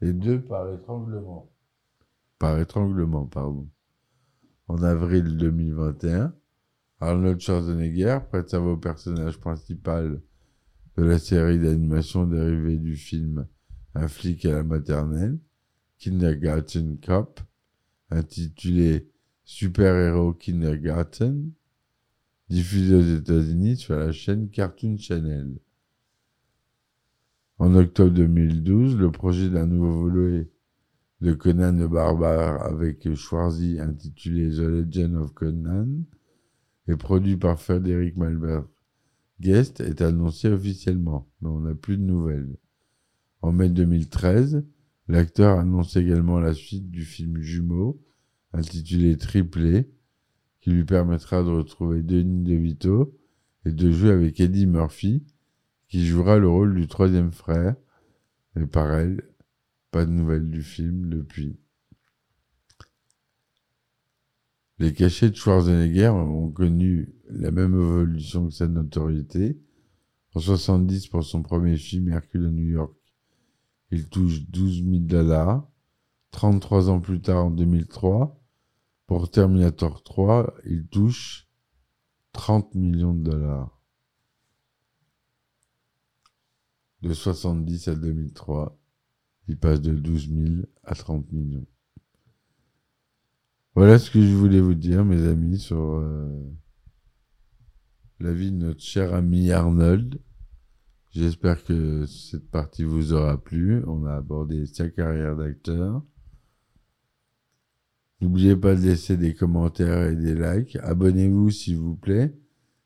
et 0.00 0.12
2 0.12 0.42
par 0.42 0.68
étranglement. 0.74 1.48
Par 2.40 2.58
étranglement, 2.58 3.26
pardon. 3.26 3.68
En 4.66 4.82
avril 4.82 5.36
2021, 5.36 6.34
Arnold 6.98 7.38
Schwarzenegger 7.38 8.18
prête 8.28 8.50
sa 8.50 8.58
voix 8.58 8.72
au 8.72 8.78
personnage 8.78 9.38
principal 9.38 10.20
de 10.96 11.04
la 11.04 11.20
série 11.20 11.60
d'animation 11.60 12.26
dérivée 12.26 12.78
du 12.78 12.96
film 12.96 13.46
Un 13.94 14.08
flic 14.08 14.44
à 14.44 14.54
la 14.54 14.64
maternelle, 14.64 15.38
Kindergarten 15.98 16.98
Cop, 16.98 17.40
intitulé 18.10 19.08
Super 19.44 19.94
Hero 19.96 20.32
Kindergarten, 20.32 21.50
diffusé 22.48 22.94
aux 22.94 23.18
États-Unis 23.18 23.76
sur 23.76 23.96
la 23.96 24.12
chaîne 24.12 24.48
Cartoon 24.50 24.96
Channel. 24.98 25.58
En 27.58 27.74
octobre 27.74 28.12
2012, 28.12 28.96
le 28.96 29.10
projet 29.10 29.50
d'un 29.50 29.66
nouveau 29.66 30.08
volet 30.08 30.48
de 31.20 31.32
Conan 31.34 31.72
le 31.72 31.88
Barbare 31.88 32.62
avec 32.64 33.14
Schwarzy 33.14 33.78
intitulé 33.78 34.50
The 34.50 34.60
Legend 34.60 35.16
of 35.16 35.34
Conan 35.34 35.88
et 36.88 36.96
produit 36.96 37.36
par 37.36 37.60
Frédéric 37.60 38.16
Malbert 38.16 38.64
Guest 39.40 39.80
est 39.80 40.02
annoncé 40.02 40.48
officiellement, 40.48 41.26
mais 41.40 41.48
on 41.48 41.60
n'a 41.60 41.74
plus 41.74 41.96
de 41.96 42.02
nouvelles. 42.02 42.56
En 43.42 43.52
mai 43.52 43.70
2013, 43.70 44.64
l'acteur 45.10 45.58
annonce 45.58 45.96
également 45.96 46.38
la 46.38 46.54
suite 46.54 46.90
du 46.90 47.04
film 47.04 47.40
Jumeau, 47.40 48.00
intitulé 48.52 49.16
Triplé, 49.16 49.90
qui 50.60 50.70
lui 50.70 50.84
permettra 50.84 51.42
de 51.42 51.48
retrouver 51.48 52.02
Denis 52.02 52.44
DeVito 52.44 53.16
et 53.64 53.72
de 53.72 53.90
jouer 53.90 54.10
avec 54.10 54.40
Eddie 54.40 54.66
Murphy, 54.66 55.24
qui 55.88 56.06
jouera 56.06 56.38
le 56.38 56.48
rôle 56.48 56.74
du 56.74 56.86
troisième 56.86 57.32
frère. 57.32 57.74
Mais 58.54 58.66
pareil, 58.66 59.18
pas 59.90 60.06
de 60.06 60.10
nouvelles 60.10 60.48
du 60.48 60.62
film 60.62 61.08
depuis. 61.08 61.58
Les 64.78 64.94
cachets 64.94 65.30
de 65.30 65.36
Schwarzenegger 65.36 66.08
ont 66.08 66.50
connu 66.50 67.12
la 67.28 67.50
même 67.50 67.74
évolution 67.74 68.46
que 68.46 68.54
sa 68.54 68.66
notoriété. 68.66 69.60
En 70.34 70.40
70, 70.40 71.08
pour 71.08 71.24
son 71.24 71.42
premier 71.42 71.76
film 71.76 72.08
Hercule 72.08 72.46
à 72.46 72.50
New 72.50 72.68
York, 72.68 72.94
il 73.90 74.08
touche 74.08 74.42
12 74.48 74.84
000 74.84 74.98
dollars. 75.00 75.66
33 76.30 76.90
ans 76.90 77.00
plus 77.00 77.20
tard, 77.20 77.46
en 77.46 77.50
2003, 77.50 78.40
pour 79.06 79.30
Terminator 79.30 80.02
3, 80.04 80.54
il 80.64 80.86
touche 80.86 81.48
30 82.32 82.74
millions 82.76 83.14
de 83.14 83.30
dollars. 83.30 83.80
De 87.02 87.12
70 87.12 87.88
à 87.88 87.94
2003, 87.96 88.78
il 89.48 89.58
passe 89.58 89.80
de 89.80 89.92
12 89.92 90.28
000 90.28 90.54
à 90.84 90.94
30 90.94 91.32
millions. 91.32 91.66
Voilà 93.74 93.98
ce 93.98 94.10
que 94.10 94.20
je 94.20 94.34
voulais 94.34 94.60
vous 94.60 94.74
dire, 94.74 95.04
mes 95.04 95.26
amis, 95.26 95.58
sur 95.58 95.80
euh, 95.80 96.52
la 98.20 98.32
vie 98.32 98.52
de 98.52 98.56
notre 98.56 98.82
cher 98.82 99.14
ami 99.14 99.50
Arnold. 99.50 100.20
J'espère 101.10 101.64
que 101.64 102.06
cette 102.06 102.50
partie 102.50 102.84
vous 102.84 103.12
aura 103.12 103.42
plu. 103.42 103.82
On 103.86 104.04
a 104.04 104.14
abordé 104.14 104.66
sa 104.66 104.88
carrière 104.88 105.36
d'acteur. 105.36 106.04
N'oubliez 108.20 108.56
pas 108.56 108.74
de 108.74 108.82
laisser 108.82 109.16
des 109.16 109.34
commentaires 109.34 110.06
et 110.06 110.14
des 110.14 110.34
likes. 110.34 110.76
Abonnez-vous 110.76 111.50
s'il 111.50 111.78
vous 111.78 111.96
plaît. 111.96 112.36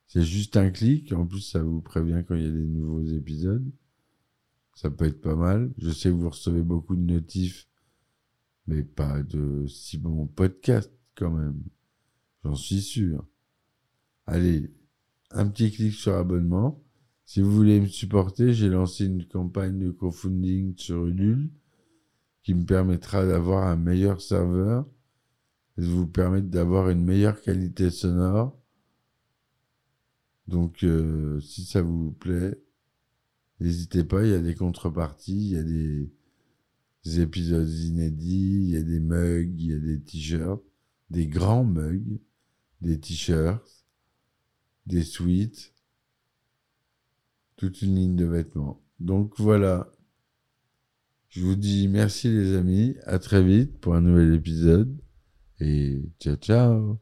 C'est 0.07 0.23
juste 0.23 0.57
un 0.57 0.71
clic. 0.71 1.13
En 1.13 1.27
plus, 1.27 1.41
ça 1.41 1.63
vous 1.63 1.81
prévient 1.81 2.25
quand 2.27 2.35
il 2.35 2.45
y 2.45 2.49
a 2.49 2.53
des 2.53 2.67
nouveaux 2.67 3.05
épisodes. 3.05 3.71
Ça 4.75 4.91
peut 4.91 5.07
être 5.07 5.21
pas 5.21 5.37
mal. 5.37 5.73
Je 5.79 5.91
sais 5.91 6.09
que 6.09 6.15
vous 6.15 6.31
recevez 6.31 6.63
beaucoup 6.63 6.97
de 6.97 7.03
notifs 7.03 7.69
mais 8.67 8.83
pas 8.83 9.23
de 9.23 9.67
si 9.67 9.99
bon 9.99 10.27
podcast 10.27 10.91
quand 11.15 11.31
même. 11.31 11.63
J'en 12.45 12.55
suis 12.55 12.81
sûr. 12.81 13.27
Allez, 14.27 14.73
un 15.31 15.49
petit 15.49 15.71
clic 15.71 15.93
sur 15.93 16.15
abonnement. 16.15 16.84
Si 17.27 17.41
vous 17.41 17.51
voulez 17.51 17.81
me 17.81 17.87
supporter, 17.87 18.53
j'ai 18.53 18.69
lancé 18.69 19.07
une 19.07 19.27
campagne 19.27 19.79
de 19.79 19.91
crowdfunding 19.91 20.77
sur 20.77 21.07
Ulule 21.07 21.51
qui 22.43 22.55
me 22.55 22.65
permettra 22.65 23.27
d'avoir 23.27 23.67
un 23.67 23.77
meilleur 23.77 24.21
serveur 24.21 24.87
et 25.79 25.81
de 25.81 25.87
vous 25.87 26.07
permettre 26.07 26.49
d'avoir 26.49 26.91
une 26.91 27.03
meilleure 27.03 27.41
qualité 27.41 27.91
sonore. 27.91 28.61
Donc, 30.47 30.85
euh, 30.85 31.41
si 31.41 31.65
ça 31.65 31.81
vous 31.81 32.13
plaît, 32.13 32.61
n'hésitez 33.61 34.05
pas, 34.05 34.25
il 34.25 34.31
y 34.31 34.35
a 34.35 34.41
des 34.41 34.55
contreparties, 34.55 35.33
il 35.33 35.53
y 35.53 35.57
a 35.57 35.63
des, 35.63 36.13
des 37.05 37.21
épisodes 37.21 37.71
inédits, 37.71 38.65
il 38.65 38.71
y 38.71 38.77
a 38.77 38.83
des 38.83 39.01
mugs, 39.01 39.55
il 39.59 39.67
y 39.71 39.75
a 39.75 39.79
des 39.79 40.01
t-shirts, 40.01 40.63
des 41.09 41.27
grands 41.27 41.65
mugs, 41.65 42.21
des 42.83 43.01
t-shirts, 43.01 43.87
des 44.87 45.03
suites, 45.03 45.74
toute 47.57 47.83
une 47.83 47.97
ligne 47.97 48.17
de 48.17 48.27
vêtements. 48.27 48.81
Donc 49.01 49.35
voilà. 49.39 49.89
Je 51.29 51.45
vous 51.45 51.57
dis 51.57 51.89
merci 51.89 52.29
les 52.29 52.55
amis, 52.57 52.97
à 53.05 53.19
très 53.19 53.43
vite 53.43 53.79
pour 53.81 53.95
un 53.95 54.01
nouvel 54.01 54.35
épisode 54.35 54.97
et 55.61 56.03
ciao 56.21 56.37
ciao. 56.37 56.99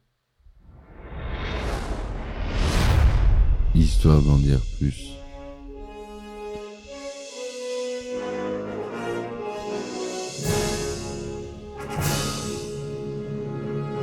Histoire 3.74 4.22
d'en 4.22 4.38
dire 4.38 4.60
plus. 4.78 5.12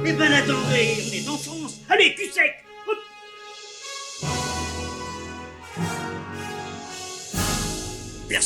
Eh 0.06 0.14
ben 0.14 0.32
on 0.48 1.14
est 1.14 1.30
en 1.30 1.38
France 1.38 1.82
Allez, 1.90 2.16
cul 2.16 2.32
sec 2.32 2.59